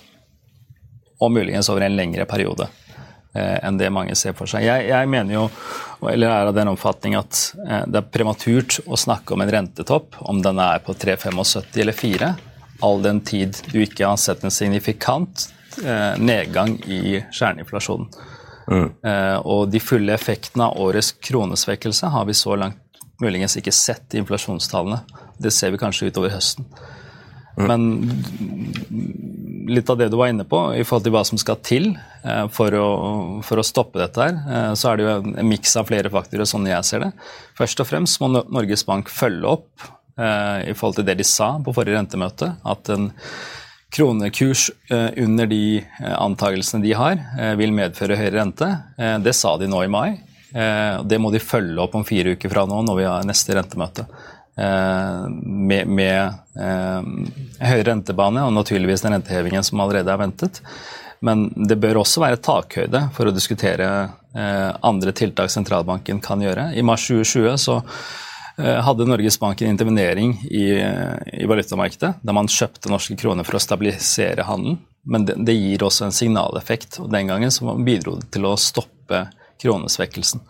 og 1.22 1.32
muligens 1.32 1.70
over 1.72 1.86
en 1.86 1.96
lengre 1.96 2.26
periode 2.30 2.68
eh, 2.68 2.85
enn 3.36 3.78
det 3.80 3.92
mange 3.94 4.16
ser 4.16 4.36
for 4.38 4.50
seg. 4.50 4.64
Jeg, 4.66 4.88
jeg, 4.90 5.10
mener 5.12 5.36
jo, 5.36 5.46
eller 6.10 6.32
er 6.32 6.52
av 6.52 6.56
den 6.56 6.72
oppfatning 6.72 7.18
at 7.20 7.42
eh, 7.66 7.84
det 7.88 8.02
er 8.02 8.12
prematurt 8.14 8.80
å 8.86 9.00
snakke 9.00 9.36
om 9.36 9.44
en 9.44 9.52
rentetopp, 9.58 10.20
om 10.30 10.42
den 10.46 10.62
er 10.64 10.84
på 10.86 10.96
3,75 10.96 11.82
eller 11.84 11.98
4, 11.98 12.32
all 12.86 13.04
den 13.04 13.22
tid 13.26 13.60
du 13.72 13.80
ikke 13.84 14.08
har 14.08 14.20
sett 14.22 14.44
en 14.44 14.54
signifikant 14.54 15.50
eh, 15.84 16.16
nedgang 16.20 16.78
i 16.86 17.20
kjerneinflasjonen. 17.32 18.10
Mm. 18.66 18.90
Eh, 19.06 19.38
og 19.46 19.70
de 19.70 19.80
fulle 19.84 20.16
effektene 20.16 20.70
av 20.70 20.80
årets 20.82 21.14
kronesvekkelse 21.24 22.10
har 22.14 22.26
vi 22.26 22.38
så 22.38 22.58
langt 22.58 22.82
muligens 23.22 23.56
ikke 23.60 23.74
sett 23.76 24.16
i 24.16 24.20
inflasjonstallene. 24.20 25.04
Det 25.40 25.54
ser 25.54 25.72
vi 25.72 25.80
kanskje 25.80 26.10
utover 26.12 26.34
høsten. 26.34 26.68
Mm. 27.56 27.68
Men 27.70 27.82
litt 29.68 29.90
av 29.90 29.98
det 30.00 30.10
du 30.12 30.18
var 30.20 30.32
inne 30.32 30.46
på, 30.48 30.60
i 30.76 30.84
forhold 30.86 31.06
til 31.08 31.14
hva 31.16 31.24
som 31.28 31.40
skal 31.42 31.60
til 31.66 31.92
eh, 31.96 32.46
for 32.54 32.76
å, 32.78 32.88
for 33.46 33.62
å 33.62 33.66
stoppe 33.66 34.02
dette, 34.02 34.22
her, 34.22 34.38
eh, 34.46 34.72
så 34.78 34.92
er 34.92 34.98
det 34.98 35.06
jo 35.06 35.16
en 35.18 35.50
miks 35.50 35.76
av 35.80 35.90
flere 35.90 36.12
faktorer, 36.14 36.48
sånn 36.50 36.70
jeg 36.70 36.88
ser 36.88 37.06
det. 37.06 37.12
Først 37.58 37.84
og 37.84 37.90
fremst 37.90 38.22
må 38.22 38.32
Norges 38.36 38.86
Bank 38.88 39.12
følge 39.14 39.58
opp 39.58 39.86
eh, 40.20 40.72
i 40.72 40.76
forhold 40.78 41.00
til 41.02 41.10
det 41.10 41.20
de 41.22 41.28
sa 41.28 41.56
på 41.64 41.76
forrige 41.76 42.00
rentemøte, 42.00 42.56
at 42.64 42.94
en 42.94 43.12
kronekurs 43.96 44.68
under 44.92 45.48
de 45.48 45.80
antakelsene 46.04 46.84
de 46.84 46.90
har, 47.00 47.22
vil 47.56 47.72
medføre 47.72 48.18
høyere 48.20 48.42
rente. 48.42 48.68
Det 49.24 49.32
sa 49.38 49.54
de 49.62 49.70
nå 49.72 49.86
i 49.86 49.92
mai. 49.94 50.18
Det 50.52 51.20
må 51.22 51.32
de 51.32 51.40
følge 51.40 51.80
opp 51.80 51.96
om 51.96 52.04
fire 52.04 52.34
uker 52.36 52.52
fra 52.52 52.66
nå, 52.68 52.82
når 52.90 52.98
vi 53.00 53.06
har 53.08 53.30
neste 53.30 53.56
rentemøte. 53.56 54.04
Eh, 54.58 55.30
med, 55.44 55.88
med 55.88 56.34
eh, 56.56 57.02
høy 57.68 57.82
rentebane 57.84 58.46
og 58.48 58.54
naturligvis 58.56 59.04
den 59.04 59.18
rentehevingen 59.18 59.66
som 59.68 59.82
allerede 59.84 60.12
er 60.12 60.22
ventet. 60.22 60.62
Men 61.26 61.50
det 61.56 61.80
bør 61.82 62.02
også 62.04 62.24
være 62.24 62.40
takhøyde 62.44 63.02
for 63.16 63.28
å 63.28 63.34
diskutere 63.36 63.90
eh, 64.36 64.70
andre 64.86 65.16
tiltak 65.16 65.52
sentralbanken 65.52 66.22
kan 66.24 66.44
gjøre. 66.44 66.70
I 66.76 66.86
mars 66.88 67.08
2020 67.10 67.60
så 67.68 67.82
hadde 68.56 69.04
Norges 69.04 69.36
Bank 69.36 69.60
en 69.60 69.74
intervenering 69.74 70.30
i, 70.48 70.78
i 70.80 71.48
valutamarkedet, 71.50 72.14
der 72.24 72.36
man 72.38 72.48
kjøpte 72.48 72.88
norske 72.88 73.18
kroner 73.20 73.44
for 73.44 73.58
å 73.58 73.60
stabilisere 73.60 74.46
handelen. 74.48 74.78
Men 75.04 75.26
det, 75.28 75.36
det, 75.44 75.58
gir 75.60 75.84
også 75.84 76.06
en 76.06 76.16
signaleffekt, 76.16 77.02
og 77.04 77.10
den 77.12 77.28
gangen 77.28 77.52
så 77.52 77.76
bidro 77.76 78.14
det 78.22 78.30
til 78.32 78.48
å 78.48 78.54
stoppe 78.56 79.26
kronesvekkelsen. 79.60 80.46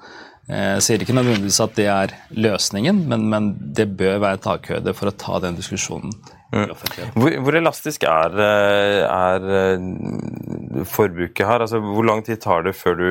Jeg 0.46 0.82
sier 0.86 1.02
ikke 1.02 1.16
nødvendigvis 1.18 1.58
at 1.64 1.74
det 1.78 1.86
er 1.90 2.12
løsningen, 2.38 3.06
men, 3.10 3.24
men 3.32 3.54
det 3.78 3.88
bør 3.98 4.20
være 4.22 4.44
takhøyde 4.44 4.94
for 4.94 5.10
å 5.10 5.16
ta 5.18 5.40
den 5.42 5.58
diskusjonen. 5.58 6.14
Mm. 6.54 6.72
Hvor, 7.18 7.34
hvor, 7.44 7.58
elastisk 7.58 8.06
er, 8.08 8.36
er, 8.40 9.48
eh, 9.60 10.84
forbruket 10.88 11.48
her? 11.48 11.66
Altså, 11.66 11.82
hvor 11.82 12.06
lang 12.06 12.22
tid 12.26 12.40
tar 12.44 12.64
det 12.68 12.76
før 12.78 13.00
du, 13.00 13.10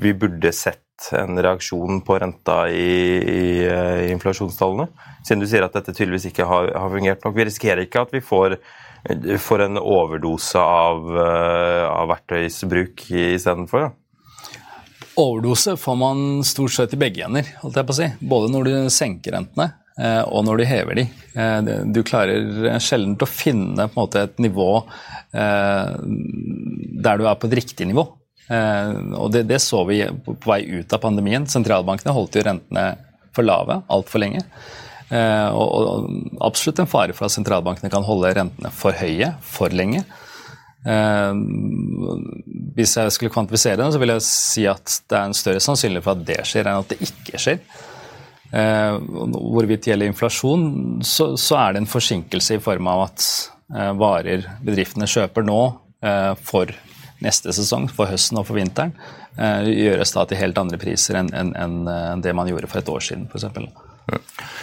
vi 0.00 0.14
burde 0.16 0.54
sett 0.54 1.10
en 1.18 1.38
reaksjon 1.38 2.00
på 2.06 2.16
renta 2.22 2.62
i, 2.70 2.88
i, 3.18 3.42
eh, 3.66 4.06
i 4.06 4.12
inflasjonstallene? 4.14 4.88
Siden 5.26 5.42
du 5.42 5.48
sier 5.50 5.66
at 5.66 5.74
dette 5.74 5.92
tydeligvis 5.92 6.30
ikke 6.30 6.46
har, 6.48 6.70
har, 6.78 6.94
fungert 6.94 7.26
nok. 7.26 7.36
Vi 7.36 7.48
risikerer 7.50 7.84
ikke 7.84 8.06
at 8.06 8.14
vi 8.14 8.22
får, 8.24 8.56
får 9.50 9.66
en 9.66 9.82
overdose 9.82 10.62
av, 10.62 11.10
eh, 11.26 11.84
av 11.90 12.12
verktøysbruk 12.14 13.08
istedenfor? 13.34 13.90
Overdose 15.18 15.76
får 15.76 15.96
man 15.96 16.44
stort 16.44 16.72
sett 16.72 16.92
i 16.94 16.96
begge 17.00 17.24
ender, 17.26 17.46
holdt 17.58 17.78
jeg 17.80 17.86
på 17.88 17.94
å 17.94 17.96
si. 17.96 18.06
Både 18.30 18.50
når 18.54 18.68
du 18.68 18.74
senker 18.94 19.34
rentene 19.34 19.72
eh, 19.98 20.20
og 20.22 20.44
når 20.46 20.60
du 20.60 20.64
hever 20.70 21.00
de. 21.00 21.04
Eh, 21.34 21.70
du 21.90 22.04
klarer 22.06 22.78
sjelden 22.78 23.16
å 23.18 23.26
finne 23.26 23.88
måte, 23.96 24.22
et 24.28 24.38
nivå 24.38 24.68
eh, 25.34 25.96
der 27.02 27.18
du 27.18 27.26
er 27.26 27.34
på 27.34 27.50
et 27.50 27.56
riktig 27.58 27.88
nivå. 27.90 28.06
Og 28.48 29.26
det, 29.34 29.42
det, 29.50 29.58
så 29.60 29.82
vi 29.84 29.98
på 30.24 30.32
vei 30.46 30.62
ut 30.78 30.94
av 30.96 31.02
pandemien. 31.02 31.44
Sentralbankene 31.50 32.14
holdt 32.16 32.38
jo 32.38 32.46
rentene 32.46 32.84
for 33.36 33.44
lave 33.44 33.82
altfor 33.92 34.22
lenge. 34.22 34.40
Og 35.12 36.38
absolutt 36.46 36.80
en 36.80 36.88
fare 36.88 37.12
for 37.12 37.26
at 37.26 37.34
sentralbankene 37.34 37.92
kan 37.92 38.06
holde 38.08 38.30
rentene 38.38 38.72
for 38.72 38.96
høye 38.96 39.34
for 39.44 39.76
lenge. 39.76 40.00
Eh, 40.86 41.34
hvis 42.78 42.94
jeg 42.96 43.14
skulle 43.14 43.34
kvantifisere 43.34 43.78
det, 43.80 43.90
så 43.94 44.00
vil 44.02 44.14
jeg 44.14 44.26
si 44.26 44.66
at 44.70 44.98
det 45.10 45.18
er 45.18 45.28
en 45.28 45.36
større 45.36 45.62
sannsynlighet 45.62 46.06
for 46.06 46.18
at 46.18 46.26
det 46.28 46.40
skjer, 46.46 46.68
enn 46.68 46.84
at 46.84 46.92
det 46.92 47.00
ikke 47.08 47.42
skjer. 47.42 47.62
Eh, 48.48 48.98
hvorvidt 49.34 49.90
gjelder 49.90 50.12
inflasjon, 50.12 50.66
så, 51.04 51.32
så, 51.36 51.58
er 51.60 51.74
det 51.74 51.82
en 51.82 51.90
forsinkelse 51.90 52.56
i 52.56 52.62
form 52.64 52.88
av 52.90 53.08
at 53.08 53.26
eh, 53.74 53.92
varer 53.98 54.46
bedriftene 54.64 55.10
kjøper 55.10 55.46
nå 55.46 55.60
for 56.46 56.70
neste 57.18 57.50
sesong, 57.50 57.88
for 57.90 58.06
høsten 58.06 58.38
og 58.38 58.44
for 58.46 58.54
vinteren, 58.54 58.92
gjøres 59.66 60.12
da 60.14 60.22
til 60.30 60.38
helt 60.38 60.60
andre 60.62 60.78
priser 60.78 61.16
enn 61.18 61.32
en, 61.34 61.48
en, 61.58 61.74
en 61.90 62.22
det 62.22 62.30
man 62.38 62.46
gjorde 62.46 62.70
for 62.70 62.78
et 62.78 62.92
år 62.92 63.02
siden, 63.02 63.24
f.eks. 63.26 63.48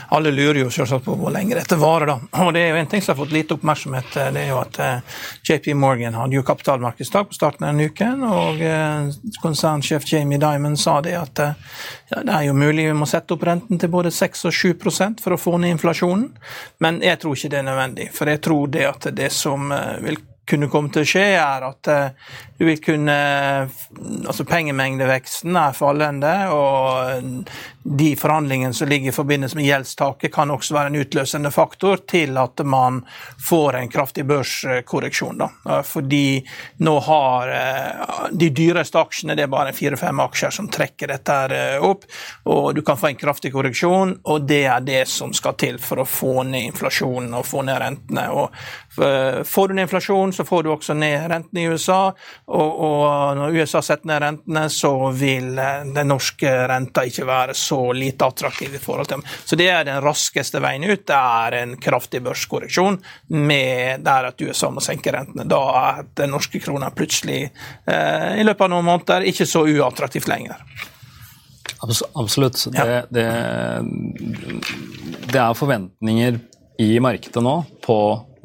alle 0.09 0.31
lurer 0.31 0.61
jo 0.63 0.71
selvsagt 0.73 1.05
på 1.05 1.15
hvor 1.19 1.33
lenge 1.33 1.55
dette 1.57 1.77
varer. 1.79 2.11
da. 2.11 2.43
Og 2.45 2.53
det 2.53 2.61
er 2.61 2.69
jo 2.73 2.81
En 2.85 2.91
ting 2.91 3.01
som 3.01 3.13
har 3.13 3.23
fått 3.23 3.33
lite 3.33 3.55
oppmerksomhet, 3.55 4.11
det 4.33 4.41
er 4.43 4.49
jo 4.49 4.59
at 4.59 4.79
JP 5.47 5.73
Morgan 5.73 6.13
hadde 6.13 6.35
jo 6.35 6.43
kapitalmarkedsdag 6.45 7.29
på 7.29 7.37
starten 7.37 7.65
av 7.65 7.73
denne 7.73 7.89
uken, 7.89 8.23
og 8.23 8.61
konsernsjef 9.41 10.05
Jamie 10.11 10.37
Dimon 10.41 10.77
sa 10.77 10.99
det 11.01 11.15
at 11.17 11.41
ja, 11.41 12.21
det 12.21 12.29
er 12.29 12.45
jo 12.49 12.53
mulig 12.53 12.85
vi 12.89 12.93
må 12.97 13.07
sette 13.09 13.33
opp 13.33 13.47
renten 13.47 13.81
til 13.81 13.89
både 13.89 14.11
6 14.13 14.45
og 14.49 14.53
7 14.53 14.73
for 15.23 15.33
å 15.33 15.39
få 15.39 15.57
ned 15.57 15.77
inflasjonen, 15.77 16.29
men 16.83 17.01
jeg 17.01 17.19
tror 17.23 17.35
ikke 17.35 17.53
det 17.55 17.61
er 17.63 17.69
nødvendig. 17.71 18.09
For 18.13 18.29
jeg 18.29 18.43
tror 18.45 18.67
det 18.67 18.85
at 18.91 19.09
det 19.15 19.31
som 19.33 19.73
vil 20.05 20.19
kunne 20.45 20.69
komme 20.71 20.93
til 20.93 21.05
å 21.05 21.09
skje, 21.09 21.25
er 21.39 21.65
at 21.65 21.89
du 22.57 22.65
vil 22.65 22.79
kunne 22.83 23.15
Altså 24.25 24.45
pengemengdeveksten 24.47 25.55
er 25.59 25.73
fallende, 25.75 26.31
og 26.53 27.45
de 27.85 28.07
forhandlingene 28.17 28.73
som 28.73 28.89
ligger 28.89 29.11
i 29.11 29.15
forbindelse 29.15 29.57
med 29.57 29.67
gjeldstaket, 29.67 30.33
kan 30.33 30.49
også 30.51 30.73
være 30.73 30.89
en 30.89 30.97
utløsende 31.03 31.51
faktor 31.53 32.01
til 32.09 32.37
at 32.41 32.63
man 32.65 33.03
får 33.49 33.77
en 33.77 33.91
kraftig 33.93 34.25
børskorreksjon. 34.25 35.43
Da. 35.43 35.81
Fordi 35.85 36.41
nå 36.81 36.95
har 37.05 37.51
uh, 37.53 38.23
de 38.33 38.49
dyreste 38.49 38.97
aksjene, 38.97 39.35
det 39.37 39.45
er 39.45 39.53
bare 39.53 39.75
fire-fem 39.77 40.23
aksjer 40.25 40.55
som 40.57 40.69
trekker 40.73 41.13
dette 41.13 41.37
uh, 41.53 41.85
opp, 41.85 42.07
og 42.49 42.71
du 42.75 42.81
kan 42.85 42.97
få 42.97 43.11
en 43.11 43.21
kraftig 43.21 43.53
korreksjon, 43.53 44.17
og 44.23 44.49
det 44.49 44.63
er 44.65 44.85
det 44.85 45.03
som 45.11 45.33
skal 45.37 45.53
til 45.61 45.77
for 45.81 46.01
å 46.01 46.09
få 46.09 46.41
ned 46.49 46.71
inflasjonen 46.71 47.37
og 47.37 47.45
få 47.45 47.61
ned 47.69 47.81
rentene. 47.85 48.25
og 48.33 49.45
Får 49.45 49.67
du 49.67 49.75
ned 49.75 49.85
inflasjon, 49.85 50.33
så 50.35 50.45
får 50.45 50.63
du 50.63 50.71
også 50.73 50.93
ned 50.93 51.27
rentene 51.31 51.63
i 51.63 51.67
USA. 51.71 51.99
Og, 52.45 52.79
og 52.87 53.37
når 53.37 53.57
USA 53.59 53.81
setter 53.85 54.09
ned 54.09 54.21
rentene, 54.23 54.65
så 54.73 54.91
vil 55.15 55.59
eh, 55.61 55.85
den 55.95 56.11
norske 56.11 56.51
renta 56.69 57.05
ikke 57.07 57.27
være 57.27 57.55
så 57.57 57.79
lite 57.95 58.27
attraktiv 58.27 58.75
i 58.75 58.81
forhold 58.81 59.09
til 59.09 59.19
dem. 59.19 59.25
Så 59.45 59.59
det 59.59 59.69
er 59.71 59.87
den 59.87 60.01
raskeste 60.03 60.61
veien 60.63 60.85
ut. 60.87 61.05
Det 61.07 61.19
er 61.19 61.59
en 61.61 61.77
kraftig 61.81 62.21
børskorreksjon 62.25 62.99
med 63.35 64.05
der 64.05 64.29
at 64.31 64.45
USA 64.45 64.71
må 64.73 64.83
senke 64.83 65.13
rentene. 65.15 65.47
Da 65.49 65.61
er 65.81 66.03
den 66.19 66.35
norske 66.35 66.61
krona 66.63 66.91
plutselig 66.95 67.41
eh, 67.45 68.29
i 68.39 68.45
løpet 68.45 68.67
av 68.67 68.75
noen 68.75 68.89
måneder 68.91 69.25
ikke 69.31 69.47
så 69.49 69.65
uattraktivt 69.65 70.29
lenger. 70.31 70.61
Absolutt. 71.85 72.61
Ja. 72.73 72.85
Det, 72.85 73.01
det, 73.13 73.25
det 75.33 75.41
er 75.41 75.57
forventninger 75.57 76.39
i 76.81 76.95
markedet 77.03 77.43
nå 77.43 77.59
på 77.83 77.97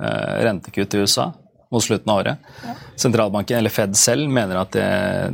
Eh, 0.03 0.45
rentekutt 0.45 0.95
i 0.95 0.99
USA 0.99 1.33
mot 1.71 1.85
slutten 1.85 2.13
av 2.13 2.19
året. 2.19 2.39
Ja. 2.65 2.75
Sentralbanken, 2.97 3.59
eller 3.59 3.71
Fed 3.71 3.97
selv, 3.97 4.29
mener 4.29 4.59
at 4.61 4.73
det, 4.75 4.89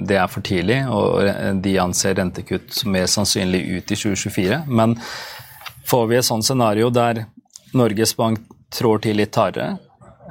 det, 0.09 0.19
er 0.21 0.29
for 0.31 0.45
tidlig, 0.45 0.83
og 0.93 1.25
de 1.65 1.79
anser 1.81 2.17
rentekutt 2.19 2.75
som 2.77 2.93
mer 2.93 3.09
sannsynlig 3.11 3.63
ut 3.65 3.91
i 3.91 3.97
2024. 3.97 4.61
Men 4.69 4.99
får 5.89 6.07
vi 6.11 6.19
et 6.21 6.29
sånt 6.29 6.47
scenario 6.47 6.91
der 6.93 7.25
Norges 7.77 8.15
Bank 8.17 8.45
trår 8.77 9.03
til 9.07 9.21
litt 9.21 9.37
hardere, 9.39 9.79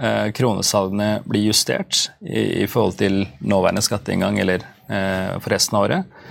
eh, 0.01 0.29
kronesalgene 0.35 1.09
blir 1.25 1.49
justert 1.49 2.09
i, 2.21 2.63
i, 2.63 2.67
forhold 2.69 2.97
til 3.01 3.25
nåværende 3.39 3.83
skatteinngang 3.85 4.39
eller 4.43 4.65
eh, 4.87 5.35
for 5.39 5.55
resten 5.55 5.79
av 5.79 5.89
året, 5.89 6.23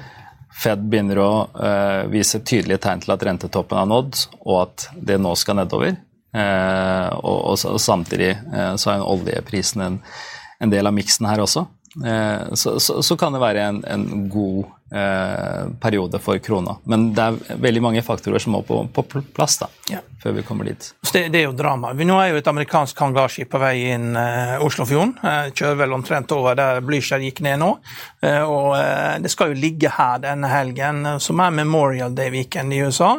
Fed 0.55 0.85
begynner 0.87 1.19
å 1.19 1.31
eh, 1.59 2.05
vise 2.13 2.39
tydelige 2.47 2.85
tegn 2.85 3.01
til 3.03 3.11
at 3.17 3.25
rentetoppen 3.27 3.81
er 3.81 3.89
nådd, 3.91 4.21
og 4.45 4.59
at 4.61 4.85
det 4.95 5.17
nå 5.19 5.33
skal 5.35 5.59
nedover, 5.59 5.97
Eh, 5.97 6.14
og, 6.35 7.41
og, 7.53 7.59
og, 7.71 7.81
samtidig 7.81 8.33
eh, 8.35 8.75
så 8.81 8.95
er 8.95 9.07
oljeprisen 9.07 9.85
en, 9.85 9.99
en, 10.59 10.73
del 10.73 10.91
av 10.91 10.97
miksen 10.97 11.29
her 11.31 11.43
også. 11.45 11.67
Eh, 12.07 12.55
så, 12.55 12.81
så, 12.81 13.03
så, 13.03 13.17
kan 13.17 13.33
det 13.33 13.43
være 13.43 13.69
en, 13.69 13.85
en 13.87 14.29
god 14.29 14.65
eh, 14.95 15.69
periode 15.81 16.19
for 16.19 16.39
krona. 16.39 16.77
Men 16.91 17.13
det 17.15 17.23
er 17.23 17.61
veldig 17.63 17.83
mange 17.83 18.03
faktorer 18.03 18.43
som 18.43 18.57
må 18.57 18.63
på, 18.67 18.81
på 18.95 19.05
plass 19.37 19.61
da, 19.63 19.69
ja. 19.93 20.01
før 20.23 20.39
vi 20.39 20.47
kommer 20.47 20.67
dit. 20.69 20.91
Det, 21.13 21.29
det, 21.29 21.45
er 21.45 21.47
jo 21.47 21.55
drama. 21.57 21.93
Nå 21.95 22.19
er 22.19 22.33
jo 22.33 22.41
et 22.43 22.51
amerikansk 22.51 22.99
hangarskip 22.99 23.53
på 23.53 23.63
vei 23.63 23.75
inn 23.95 24.19
eh, 24.19 24.57
Oslofjorden. 24.65 25.15
Eh, 25.23 25.53
kjører 25.55 25.85
vel 25.85 25.97
omtrent 25.99 26.35
over 26.35 26.59
der 26.59 26.83
Blücher 26.85 27.23
gikk 27.23 27.45
ned 27.47 27.63
nå. 27.63 27.71
Uh, 28.25 28.43
og 28.49 28.71
uh, 28.79 29.17
det 29.21 29.33
skal 29.33 29.53
jo 29.53 29.61
ligge 29.61 29.93
her 29.93 30.23
denne 30.23 30.49
helgen, 30.49 31.05
som 31.21 31.43
er 31.45 31.53
Memorial 31.53 32.17
Day-weekend 32.17 32.73
i 32.73 32.81
USA. 32.85 33.19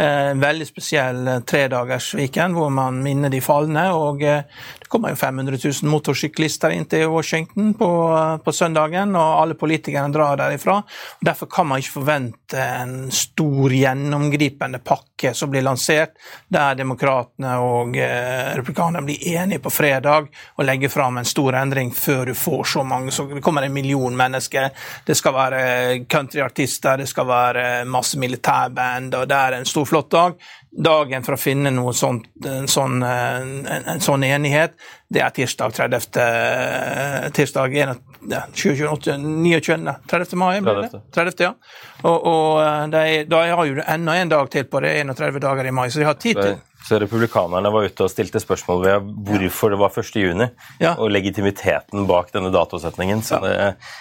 En 0.00 0.40
veldig 0.40 0.64
spesiell 0.64 1.26
tredagersweekend 1.44 2.56
hvor 2.56 2.70
man 2.72 3.02
minner 3.04 3.28
de 3.28 3.42
falne. 3.44 3.82
og 3.92 4.22
Det 4.22 4.88
kommer 4.88 5.12
jo 5.12 5.18
500 5.20 5.58
000 5.60 5.90
motorsyklister 5.92 6.72
inn 6.72 6.86
til 6.88 7.10
Washington 7.12 7.74
på, 7.76 7.88
på 8.40 8.54
søndagen, 8.54 9.12
og 9.18 9.42
alle 9.42 9.58
politikerne 9.60 10.08
drar 10.14 10.38
derifra. 10.40 10.78
Derfor 11.20 11.50
kan 11.52 11.68
man 11.68 11.82
ikke 11.82 11.98
forvente 11.98 12.64
en 12.80 13.10
stor, 13.12 13.74
gjennomgripende 13.76 14.80
pakke 14.80 15.34
som 15.36 15.52
blir 15.52 15.66
lansert, 15.66 16.16
der 16.48 16.78
demokratene 16.80 17.58
og 17.60 17.98
eh, 18.00 18.50
republikanerne 18.56 19.04
blir 19.06 19.36
enige 19.36 19.62
på 19.62 19.72
fredag 19.74 20.30
og 20.56 20.64
legger 20.64 20.92
fram 20.92 21.20
en 21.20 21.28
stor 21.28 21.60
endring 21.60 21.92
før 21.94 22.30
du 22.30 22.34
får 22.34 22.64
så 22.72 22.86
mange. 22.86 23.12
Så 23.12 23.28
det 23.30 23.44
kommer 23.44 23.68
en 23.68 23.76
million 23.76 24.16
mennesker. 24.16 24.39
Det 25.06 25.16
skal 25.18 25.36
være 25.36 25.60
countryartister, 26.10 27.02
det 27.02 27.08
skal 27.10 27.28
være 27.28 27.66
masse 27.84 28.18
militærband, 28.18 29.14
og 29.14 29.28
det 29.28 29.38
er 29.38 29.58
en 29.60 29.68
stor, 29.68 29.88
flott 29.88 30.10
dag 30.10 30.40
dagen 30.70 31.24
for 31.26 31.34
å 31.34 31.40
finne 31.40 31.72
sånt, 31.96 32.28
en, 32.46 32.68
sånn, 32.70 33.02
en, 33.02 33.66
en 33.66 34.02
sånn 34.02 34.24
enighet, 34.24 34.76
det 35.10 35.22
er 35.24 35.34
tirsdag 35.34 35.74
30. 35.74 37.32
tirsdag 37.34 37.74
29. 38.54 39.96
30. 40.10 40.38
mai? 40.38 40.60
30. 40.62 41.02
30 41.16 41.44
ja. 41.44 41.52
Og, 42.04 42.26
og 42.30 42.92
de, 42.92 43.02
de, 43.02 43.24
da 43.30 43.42
har 43.50 43.66
jo 43.66 43.82
enda 43.82 44.16
en 44.20 44.30
dag 44.30 44.50
til 44.52 44.68
på 44.70 44.82
det, 44.84 44.94
31 45.02 45.42
dager 45.42 45.66
i 45.66 45.74
mai, 45.74 45.88
så 45.90 46.02
de 46.02 46.06
har 46.06 46.20
tid 46.20 46.38
til 46.38 46.58
så 46.88 46.98
republikanerne 46.98 47.70
var 47.70 47.86
ute 47.86 48.04
og 48.06 48.10
stilte 48.10 48.40
spørsmål 48.42 48.80
ved 48.84 49.10
hvorfor 49.26 49.74
det 49.74 49.78
var 49.80 49.92
1.6, 49.94 50.46
ja. 50.80 50.94
og 50.96 51.10
legitimiteten 51.12 52.06
bak 52.08 52.32
denne 52.34 52.50
datosetningen. 52.54 53.22
Så 53.22 53.38
det, 53.44 53.54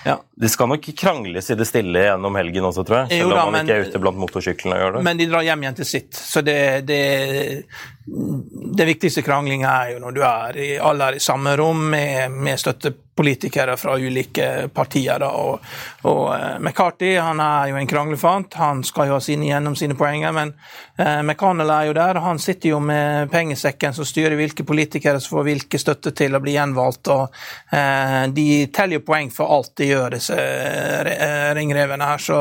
ja. 0.06 0.16
det, 0.34 0.50
skal 0.50 0.72
nok 0.72 0.90
krangles 0.98 1.52
i 1.52 1.58
det 1.60 1.68
stille 1.70 2.06
gjennom 2.08 2.40
helgen 2.40 2.70
også, 2.70 2.86
tror 2.88 3.04
jeg. 3.04 3.22
Selv 3.22 3.36
om 3.36 3.52
man 3.54 3.68
ikke 3.68 3.78
er 3.78 3.90
ute 3.90 4.02
blant 4.02 4.22
motorsyklene 4.22 4.78
og 4.78 4.84
gjør 4.84 4.98
det. 4.98 5.04
Men 5.10 5.22
de 5.22 5.30
drar 5.30 5.46
hjem 5.46 5.66
igjen 5.66 5.80
til 5.82 5.90
sitt. 5.92 6.14
Så 6.18 6.44
det, 6.46 6.60
det, 6.88 7.02
det 8.80 8.90
viktigste 8.90 9.26
kranglinga 9.28 9.76
er 9.84 9.96
jo 9.96 10.04
når 10.06 10.16
du 10.16 10.24
er 10.26 10.60
i, 10.60 10.70
alle 10.82 11.12
er 11.12 11.20
i 11.20 11.24
samme 11.24 11.56
rom 11.60 11.84
med, 11.94 12.32
med 12.32 12.62
støttepolitikere 13.20 13.78
fra 13.78 13.98
ulike 13.98 14.70
partier. 14.74 15.22
Og, 15.24 15.60
og 16.04 16.30
uh, 16.30 16.60
McCarthy 16.60 17.18
han 17.20 17.40
er 17.40 17.70
jo 17.70 17.78
en 17.78 17.88
kranglefant. 17.88 18.54
Han 18.56 18.84
skal 18.84 19.10
jo 19.10 19.18
ha 19.18 19.20
sine 19.20 19.50
gjennom 19.50 19.76
sine 19.76 19.96
poenger, 19.96 20.32
men 20.32 20.54
eh, 20.98 21.22
McConnell 21.24 21.70
er 21.70 21.88
jo 21.88 21.94
der. 21.94 22.20
Han 22.24 22.40
sitter 22.40 22.70
jo 22.70 22.80
med 22.80 23.30
pengesekken 23.32 23.94
som 23.94 24.06
styrer 24.06 24.38
hvilke 24.38 24.64
politikere 24.64 25.20
som 25.20 25.38
får 25.38 25.48
hvilke 25.48 25.80
støtte 25.80 26.12
til 26.12 26.36
å 26.36 26.42
bli 26.44 26.56
gjenvalgt. 26.56 27.08
og 27.08 27.36
eh, 27.72 28.28
De 28.32 28.68
teller 28.74 29.00
jo 29.00 29.06
poeng 29.06 29.32
for 29.32 29.52
alt 29.52 29.76
de 29.78 29.90
gjør, 29.92 30.16
disse 30.16 30.36
ringrevene 31.56 32.06
her. 32.06 32.22
Så 32.22 32.40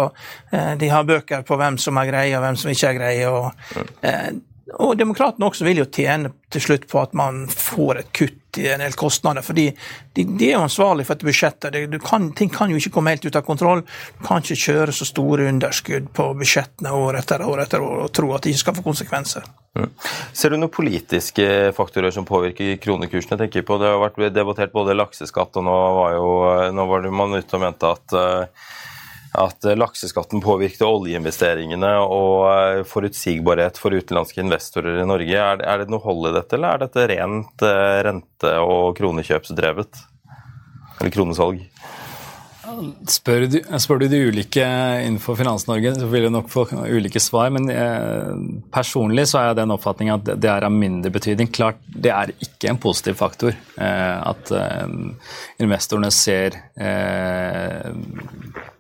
de 0.79 0.89
har 0.91 1.07
bøker 1.07 1.43
på 1.47 1.57
hvem 1.59 1.79
som 1.81 1.99
er 1.99 2.09
greie 2.09 2.37
og 2.37 2.45
hvem 2.45 2.57
som 2.59 2.71
ikke 2.73 2.93
er 2.93 2.99
greie. 2.99 3.29
og 3.29 4.45
og 4.77 4.99
demokratene 5.01 5.49
også 5.49 5.65
vil 5.65 5.81
jo 5.81 5.87
tjene 5.89 6.29
til 6.53 6.61
slutt 6.61 6.85
på 6.91 7.01
at 7.01 7.15
man 7.17 7.47
får 7.49 8.03
et 8.03 8.11
kutt 8.17 8.48
en 8.67 8.83
del 8.83 8.97
kostnader. 8.99 9.43
fordi 9.43 9.69
de, 10.15 10.25
de 10.25 10.51
er 10.51 10.57
jo 10.57 10.65
ansvarlig 10.65 11.07
for. 11.07 11.15
Det, 11.19 12.01
kan, 12.05 12.33
ting 12.33 12.51
kan 12.51 12.71
jo 12.71 12.81
ikke 12.81 12.93
komme 12.97 13.15
helt 13.15 13.25
ut 13.25 13.37
av 13.37 13.47
kontroll. 13.47 13.85
Du 14.19 14.27
kan 14.27 14.43
ikke 14.43 14.59
kjøre 14.59 14.95
så 14.95 15.07
store 15.09 15.49
underskudd 15.53 16.11
på 16.15 16.29
budsjettene 16.39 16.93
år 16.95 17.21
etter 17.21 17.45
år 17.47 17.65
etter 17.65 17.85
år 17.85 18.05
og 18.07 18.13
tro 18.15 18.33
at 18.35 18.45
det 18.45 18.55
ikke 18.55 18.65
skal 18.65 18.79
få 18.79 18.87
konsekvenser. 18.91 19.47
Mm. 19.79 19.91
Ser 20.35 20.51
du 20.51 20.59
noen 20.59 20.73
politiske 20.75 21.47
faktorer 21.77 22.15
som 22.15 22.27
påvirker 22.27 22.79
kronekursen? 22.83 23.37
Jeg 23.37 23.45
tenker 23.45 23.67
på 23.69 23.79
Det 23.79 23.93
har 23.93 24.03
vært 24.03 24.35
debattert 24.35 24.75
både 24.75 24.97
lakseskatt, 24.97 25.61
og 25.61 25.67
nå 25.69 25.79
var, 26.01 26.17
jo, 26.17 26.33
nå 26.75 26.87
var 26.91 27.05
det 27.05 27.15
man 27.15 27.39
ute 27.39 27.59
og 27.59 27.63
mente 27.63 27.93
at 27.95 28.17
uh, 28.17 28.69
at 29.37 29.67
lakseskatten 29.77 30.41
påvirket 30.41 30.87
oljeinvesteringene 30.87 31.91
og 32.01 32.47
eh, 32.49 32.83
forutsigbarhet 32.89 33.81
for 33.81 33.93
utenlandske 33.93 34.41
investorer 34.45 35.03
i 35.03 35.09
Norge. 35.09 35.37
Er, 35.37 35.61
er 35.61 35.83
det 35.83 35.93
noe 35.93 36.03
hold 36.05 36.31
i 36.31 36.37
dette, 36.39 36.57
eller 36.57 36.77
er 36.77 36.87
dette 36.87 37.09
rent 37.13 37.67
eh, 37.67 37.99
rente- 38.09 38.55
og 38.65 38.97
kronekjøpsdrevet? 38.99 40.05
Eller 40.99 41.15
kronesalg? 41.15 41.67
Spør 43.09 43.47
du, 43.49 43.57
spør 43.81 44.03
du, 44.03 44.07
de 44.13 44.21
ulike 44.29 44.63
innenfor 44.63 45.39
Finans-Norge, 45.39 45.95
så 45.99 46.09
vil 46.11 46.27
du 46.27 46.31
nok 46.35 46.51
få 46.53 46.67
ulike 46.69 47.21
svar. 47.23 47.51
Men 47.55 47.69
eh, 47.73 48.33
personlig 48.75 49.29
så 49.31 49.41
er 49.41 49.51
jeg 49.51 49.61
den 49.61 49.75
oppfatning 49.75 50.13
at 50.13 50.29
det 50.29 50.51
er 50.53 50.67
av 50.67 50.75
mindre 50.75 51.13
betydning. 51.15 51.51
Klart, 51.55 51.81
det 51.89 52.13
er 52.15 52.35
ikke 52.37 52.73
en 52.73 52.81
positiv 52.83 53.19
faktor 53.21 53.55
eh, 53.55 54.17
at 54.33 54.53
eh, 54.55 54.85
investorene 55.65 56.13
ser 56.15 56.59
eh, 56.77 57.89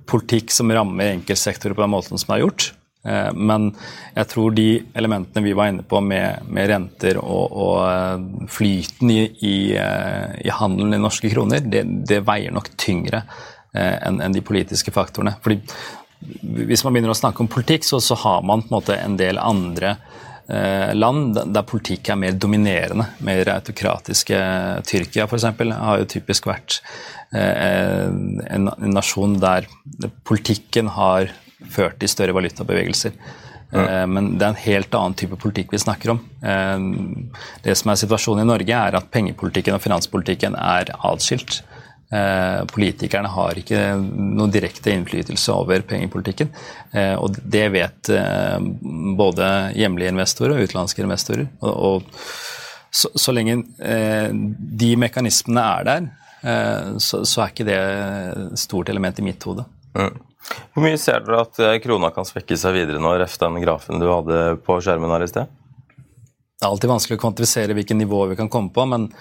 politikk 0.09 0.53
som 0.55 0.73
rammer 0.73 1.14
enkeltsektorer 1.14 1.77
på 1.77 1.85
den 1.85 1.92
måten 1.94 2.21
som 2.21 2.33
det 2.33 2.38
er 2.38 2.44
gjort. 2.47 2.68
Eh, 3.07 3.31
men 3.35 3.68
jeg 4.16 4.31
tror 4.33 4.57
de 4.57 4.68
elementene 4.99 5.44
vi 5.44 5.55
var 5.57 5.71
inne 5.73 5.85
på 5.87 6.01
med, 6.05 6.49
med 6.51 6.71
renter 6.73 7.21
og, 7.21 7.53
og, 7.53 7.77
eh, 7.90 8.49
flyten 8.51 9.12
i, 9.14 9.21
i, 9.44 9.55
i, 9.77 10.51
handelen 10.61 10.99
i 10.99 11.03
norske 11.03 11.31
kroner, 11.33 11.62
det, 11.62 11.85
det 12.09 12.25
veier 12.27 12.55
nok 12.55 12.73
tyngre 12.81 13.25
enn 13.79 14.16
en 14.25 14.33
de 14.33 14.40
politiske 14.42 14.90
faktorene. 14.90 15.35
Fordi 15.44 15.61
Hvis 16.66 16.81
man 16.83 16.97
begynner 16.97 17.12
å 17.12 17.18
snakke 17.18 17.44
om 17.44 17.51
politikk, 17.53 17.85
så, 17.85 18.01
så 18.03 18.16
har 18.25 18.40
man 18.42 18.64
på 18.64 18.73
en 18.73 18.77
måte 18.79 18.97
en 18.97 19.18
del 19.21 19.38
andre 19.38 19.92
eh, 19.92 20.28
land 20.49 21.37
der 21.53 21.65
politikk 21.69 22.09
er 22.09 22.17
mer 22.17 22.37
dominerende, 22.41 23.05
mer 23.25 23.51
autokratiske. 23.53 24.39
Tyrkia 24.89 25.27
f.eks. 25.29 25.45
har 25.77 26.01
jo 26.01 26.09
typisk 26.09 26.49
vært 26.49 26.79
eh, 27.37 28.09
en, 28.09 28.71
nasjon 28.89 29.37
der 29.43 29.69
politikken 30.25 30.89
har 30.97 31.29
ført 31.69 31.99
til 32.01 32.09
større 32.09 32.37
valutabevegelser. 32.37 33.13
Ja. 33.69 34.07
men 34.09 34.31
det 34.41 34.47
er 34.47 34.53
en 34.55 34.63
helt 34.63 34.95
annen 34.97 35.15
type 35.21 35.37
politikk 35.37 35.75
vi 35.75 35.83
snakker 35.83 36.15
om. 36.15 36.23
Eh, 36.41 36.87
det 37.67 37.77
som 37.77 37.93
er 37.93 38.01
situasjonen 38.01 38.47
i 38.47 38.49
Norge, 38.49 38.79
er 38.89 38.97
at 38.97 39.11
pengepolitikken 39.13 39.77
og 39.77 39.85
finanspolitikken 39.85 40.57
er 40.57 40.95
atskilt. 41.05 41.61
Eh, 42.09 42.61
politikerne 42.71 43.29
har 43.29 43.59
ikke 43.61 43.81
noen 44.01 44.53
direkte 44.53 44.94
innflytelse 44.94 45.53
over 45.53 45.85
pengepolitikken. 45.88 46.53
Og 47.21 47.37
det 47.44 47.66
vet 47.75 48.09
både 49.18 49.49
hjemlige 49.77 50.14
investorer 50.14 50.55
og 50.57 50.64
utenlandske 50.64 51.05
investorer. 51.05 51.51
Og 51.61 52.07
så, 52.88 53.11
så 53.12 53.35
lenge 53.37 53.59
de 54.81 54.88
mekanismene 54.97 55.66
er 55.75 55.85
der, 55.85 56.09
så, 56.97 57.21
så 57.29 57.44
er 57.44 57.53
ikke 57.53 57.68
det 57.68 57.77
et 57.77 58.62
stort 58.64 58.88
element 58.88 59.21
i 59.21 59.27
mitt 59.29 59.44
hode. 59.44 59.66
Mm. 59.92 60.16
Hvor 60.73 60.85
mye 60.85 60.99
ser 61.01 61.25
dere 61.25 61.42
at 61.44 61.61
eh, 61.62 61.77
krona 61.83 62.11
kan 62.14 62.27
svekke 62.27 62.57
seg 62.59 62.77
videre 62.77 63.03
nå, 63.03 63.14
ref 63.21 63.37
den 63.40 63.61
grafen 63.62 64.01
du 64.01 64.09
hadde 64.09 64.38
på 64.64 64.79
skjermen 64.85 65.12
her 65.12 65.25
i 65.25 65.31
sted? 65.31 65.51
Det 66.59 66.66
er 66.66 66.73
alltid 66.73 66.90
vanskelig 66.90 67.18
å 67.18 67.23
kvantifisere 67.23 67.77
hvilke 67.77 67.97
nivåer 67.97 68.33
vi 68.33 68.38
kan 68.38 68.51
komme 68.53 68.73
på, 68.75 68.87
men 68.90 69.09
eh, 69.11 69.18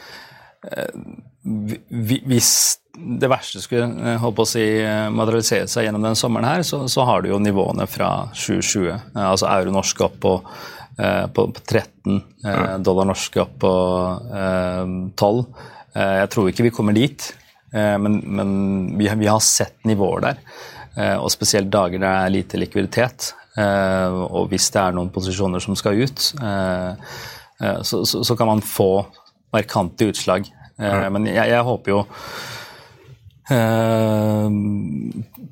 hvis 1.90 2.52
det 2.98 3.30
verste 3.30 3.62
skulle 3.64 3.88
eh, 3.88 4.18
holdt 4.22 4.38
på 4.40 4.46
å 4.46 4.50
si, 4.50 4.66
materialisere 5.14 5.70
seg 5.72 5.88
gjennom 5.88 6.08
den 6.08 6.18
sommeren 6.20 6.50
her, 6.50 6.66
så, 6.68 6.84
så 6.92 7.06
har 7.08 7.24
du 7.24 7.32
jo 7.32 7.42
nivåene 7.42 7.88
fra 7.90 8.12
2020, 8.34 9.14
Altså 9.22 9.50
euro 9.52 9.76
norsk 9.76 10.02
opp 10.08 10.20
på, 10.24 10.34
på, 10.98 11.50
på 11.54 11.62
13, 11.62 12.22
dollar 12.82 13.06
norsk 13.12 13.38
opp 13.44 13.60
på 13.62 13.74
12. 15.22 15.44
Jeg 15.94 16.32
tror 16.34 16.50
ikke 16.50 16.66
vi 16.66 16.74
kommer 16.74 16.98
dit, 16.98 17.30
men, 17.70 18.18
men 18.26 18.50
vi, 18.98 19.06
vi 19.22 19.30
har 19.30 19.44
sett 19.46 19.78
nivåer 19.86 20.26
der. 20.26 20.42
Eh, 20.98 21.16
og 21.22 21.30
spesielt 21.30 21.70
dager 21.74 22.02
der 22.02 22.08
det 22.08 22.14
er 22.26 22.34
lite 22.34 22.60
likviditet. 22.62 23.32
Eh, 23.58 24.18
og 24.28 24.50
hvis 24.52 24.70
det 24.74 24.82
er 24.82 24.96
noen 24.98 25.12
posisjoner 25.14 25.62
som 25.64 25.78
skal 25.78 26.02
ut, 26.02 26.30
eh, 26.42 27.18
så, 27.82 28.04
så, 28.06 28.24
så 28.26 28.38
kan 28.38 28.50
man 28.50 28.62
få 28.66 29.06
markante 29.54 30.10
utslag. 30.12 30.50
Men 30.78 31.26
jeg, 31.30 31.50
jeg 31.50 31.64
håper 31.66 31.92
jo 31.92 32.04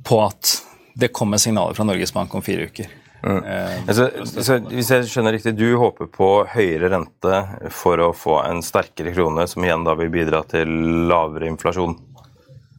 på 0.06 0.20
at 0.22 0.52
det 1.00 1.10
kommer 1.16 1.40
signaler 1.42 1.74
fra 1.74 1.86
Norges 1.88 2.14
Bank 2.14 2.36
om 2.36 2.44
fire 2.46 2.68
uker. 2.70 2.92
Mm. 3.26 3.40
Altså, 3.88 4.10
så, 4.26 4.60
hvis 4.70 4.92
jeg 4.94 5.08
skjønner 5.10 5.34
riktig, 5.34 5.56
Du 5.58 5.78
håper 5.82 6.10
på 6.14 6.28
høyere 6.52 6.92
rente 6.94 7.40
for 7.74 7.98
å 8.04 8.12
få 8.14 8.38
en 8.44 8.62
sterkere 8.64 9.16
krone, 9.16 9.48
som 9.50 9.66
igjen 9.66 9.86
da 9.88 9.96
vil 9.98 10.12
bidra 10.14 10.44
til 10.46 10.70
lavere 11.10 11.50
inflasjon? 11.50 11.96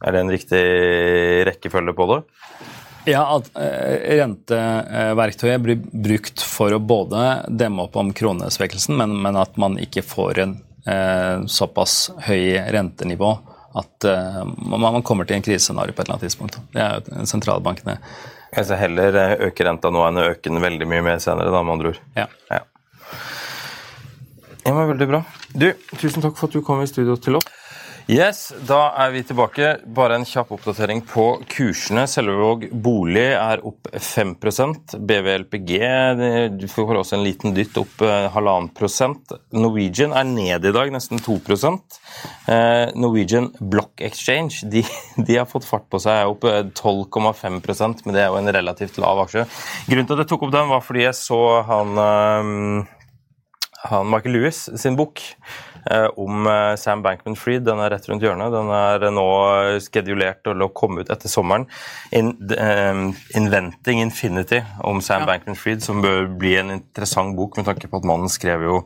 Er 0.05 0.13
det 0.13 0.21
en 0.21 0.31
riktig 0.31 0.63
rekkefølge 1.49 1.95
på 1.97 2.07
det? 2.13 2.21
Ja, 3.07 3.23
at 3.37 3.49
eh, 3.55 4.17
renteverktøyet 4.19 5.63
blir 5.63 5.79
brukt 5.79 6.43
for 6.43 6.75
å 6.75 6.79
både 6.83 7.47
demme 7.47 7.85
opp 7.87 7.95
om 7.99 8.11
kronesvekkelsen, 8.15 8.97
men, 8.99 9.15
men 9.23 9.39
at 9.39 9.55
man 9.59 9.77
ikke 9.79 10.03
får 10.03 10.41
en 10.43 10.57
eh, 10.59 10.66
såpass 11.51 11.95
høy 12.27 12.55
rentenivå 12.73 13.33
at 13.77 14.07
eh, 14.09 14.43
man 14.71 15.03
kommer 15.05 15.27
til 15.27 15.37
en 15.37 15.45
krisescenario 15.45 15.93
på 15.93 16.01
et 16.01 16.07
eller 16.07 16.17
annet 16.17 16.27
tidspunkt. 16.27 16.59
Det 16.73 16.81
er 16.81 17.01
jo 17.01 17.27
sentralbankene. 17.29 17.97
Jeg 18.55 18.69
ser 18.69 18.81
heller 18.81 19.19
eh, 19.21 19.35
øke 19.49 19.67
renta 19.67 19.91
nå 19.93 20.03
enn 20.07 20.21
å 20.21 20.27
øke 20.31 20.49
den 20.49 20.63
veldig 20.63 20.87
mye 20.89 21.03
mer 21.05 21.21
senere, 21.23 21.51
da, 21.53 21.61
med 21.65 21.77
andre 21.77 21.93
ord. 21.93 22.01
Ja. 22.17 22.27
ja. 22.53 22.63
Ja, 24.63 24.73
men 24.73 24.89
Veldig 24.89 25.07
bra. 25.07 25.21
Du, 25.53 25.69
Tusen 25.95 26.23
takk 26.23 26.39
for 26.39 26.49
at 26.49 26.57
du 26.57 26.63
kom 26.65 26.81
i 26.83 26.89
studio 26.89 27.15
til 27.21 27.39
oss. 27.39 27.45
Yes, 28.07 28.53
Da 28.63 28.93
er 29.03 29.09
vi 29.11 29.19
tilbake. 29.27 29.73
Bare 29.91 30.15
en 30.15 30.23
kjapp 30.23 30.53
oppdatering 30.55 31.01
på 31.03 31.25
kursene. 31.51 32.05
Selvevåg 32.07 32.69
bolig 32.71 33.25
er 33.35 33.59
opp 33.67 33.89
5 33.91 34.31
BVLPG 34.95 35.73
du 36.55 36.63
får 36.71 37.01
også 37.01 37.17
en 37.17 37.25
liten 37.25 37.51
dytt 37.51 37.75
opp 37.75 37.99
eh, 38.07 38.29
halvannen 38.31 38.71
prosent. 38.71 39.35
Norwegian 39.51 40.15
er 40.15 40.23
ned 40.23 40.69
i 40.69 40.71
dag, 40.71 40.93
nesten 40.95 41.19
2 41.19 41.35
eh, 42.47 42.95
Norwegian 42.95 43.51
Block 43.59 43.99
Exchange 43.99 44.63
de, 44.71 44.85
de, 45.27 45.35
har 45.35 45.51
fått 45.51 45.67
fart 45.67 45.91
på 45.91 45.99
seg, 45.99 46.31
opp 46.31 46.47
12,5 46.47 47.43
eh, 47.43 48.01
men 48.05 48.15
det 48.15 48.23
er 48.23 48.31
jo 48.31 48.39
en 48.39 48.55
relativt 48.55 49.03
lav 49.03 49.25
aksje. 49.27 49.43
Grunnen 49.91 50.07
til 50.07 50.15
at 50.15 50.23
jeg 50.23 50.31
tok 50.31 50.47
opp 50.47 50.55
den, 50.55 50.71
var 50.71 50.79
fordi 50.79 51.09
jeg 51.09 51.19
så 51.19 51.41
han, 51.67 51.97
han 53.83 54.13
Michael 54.15 54.39
Lewis 54.39 54.69
sin 54.79 54.95
bok. 54.95 55.19
Eh, 55.91 56.05
om 56.05 56.47
eh, 56.47 56.75
Sam 56.75 57.01
Bankman-Fried. 57.01 57.63
Den 57.67 57.79
er 57.79 57.91
rett 57.93 58.07
rundt 58.09 58.23
hjørnet. 58.23 58.51
Den 58.51 58.71
er 58.75 59.05
nå 59.13 59.27
skedulert 59.83 60.41
til 60.45 60.63
å 60.63 60.69
komme 60.75 61.03
ut 61.03 61.11
etter 61.13 61.31
sommeren. 61.31 61.67
In, 62.15 62.33
uh, 62.51 63.13
'Inventing 63.35 64.01
Infinity' 64.03 64.63
om 64.83 65.01
Sam 65.01 65.23
ja. 65.23 65.27
Bankman-Fried, 65.31 65.83
som 65.83 66.01
bør 66.03 66.27
bli 66.39 66.55
en 66.59 66.71
interessant 66.77 67.35
bok, 67.37 67.57
med 67.57 67.67
tanke 67.67 67.89
på 67.89 68.01
at 68.01 68.07
mannen 68.07 68.31
skrev 68.31 68.63
jo 68.65 68.81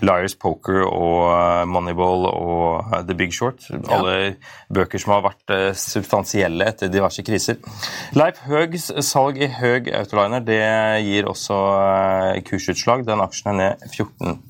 'Liars 0.00 0.36
Poker' 0.36 0.86
og 0.86 1.66
'Moneyball' 1.68 2.28
og 2.30 2.94
'The 3.06 3.14
Big 3.14 3.34
Short'. 3.36 3.68
Alle 3.92 4.16
ja. 4.16 4.32
bøker 4.72 5.02
som 5.02 5.16
har 5.16 5.26
vært 5.28 5.76
substansielle 5.76 6.68
etter 6.68 6.92
diverse 6.92 7.22
kriser. 7.26 7.60
Leif 8.16 8.40
Høgs 8.46 8.90
salg 9.04 9.40
i 9.42 9.50
Høg 9.50 9.90
Autoliner 9.92 10.44
det 10.44 10.62
gir 11.04 11.28
også 11.28 11.56
kursutslag. 12.46 13.04
Den 13.06 13.20
aksjen 13.24 13.52
er 13.52 13.56
ned 13.56 13.88
14 13.92 14.40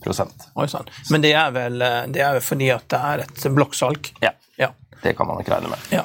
Oi 0.56 0.66
sånn. 0.70 0.88
Men 1.10 1.24
det 1.24 1.32
er 1.36 1.50
vel 1.54 1.82
det 2.12 2.24
er 2.24 2.38
jo 2.38 2.44
fordi 2.44 2.72
at 2.74 2.88
det 2.92 3.00
er 3.12 3.24
et 3.26 3.46
blokksalg. 3.54 4.12
Ja. 4.22 4.35
ja. 4.61 4.72
Det 5.02 5.14
kan 5.16 5.28
man 5.28 5.40
ikke 5.40 5.54
regne 5.54 5.70
med. 5.72 5.88
Ja. 5.92 6.04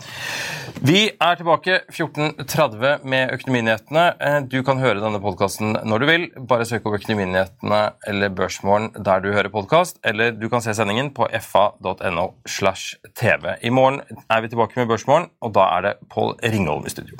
Vi 0.82 1.12
er 1.22 1.38
tilbake 1.38 1.80
14.30 1.94 3.04
med 3.06 3.34
Økonominyhetene. 3.36 4.06
Eh, 4.18 4.38
du 4.50 4.62
kan 4.66 4.82
høre 4.82 5.02
denne 5.02 5.22
podkasten 5.22 5.76
når 5.86 6.02
du 6.02 6.08
vil. 6.10 6.28
Bare 6.50 6.66
søk 6.66 6.88
opp 6.90 6.98
Økonominyhetene 6.98 7.82
eller 8.10 8.34
Børsmorgen 8.34 8.92
der 8.98 9.24
du 9.24 9.32
hører 9.36 9.52
podkast, 9.54 10.00
eller 10.04 10.34
du 10.34 10.48
kan 10.50 10.64
se 10.66 10.74
sendingen 10.78 11.14
på 11.14 11.30
fa.no 11.46 12.28
slash 12.50 12.98
tv. 13.14 13.58
I 13.62 13.70
morgen 13.70 14.02
er 14.30 14.42
vi 14.42 14.52
tilbake 14.54 14.80
med 14.80 14.90
Børsmorgen, 14.90 15.30
og 15.42 15.56
da 15.58 15.70
er 15.78 15.90
det 15.90 15.98
Pål 16.10 16.38
Ringholm 16.44 16.86
i 16.90 16.94
studio. 16.94 17.20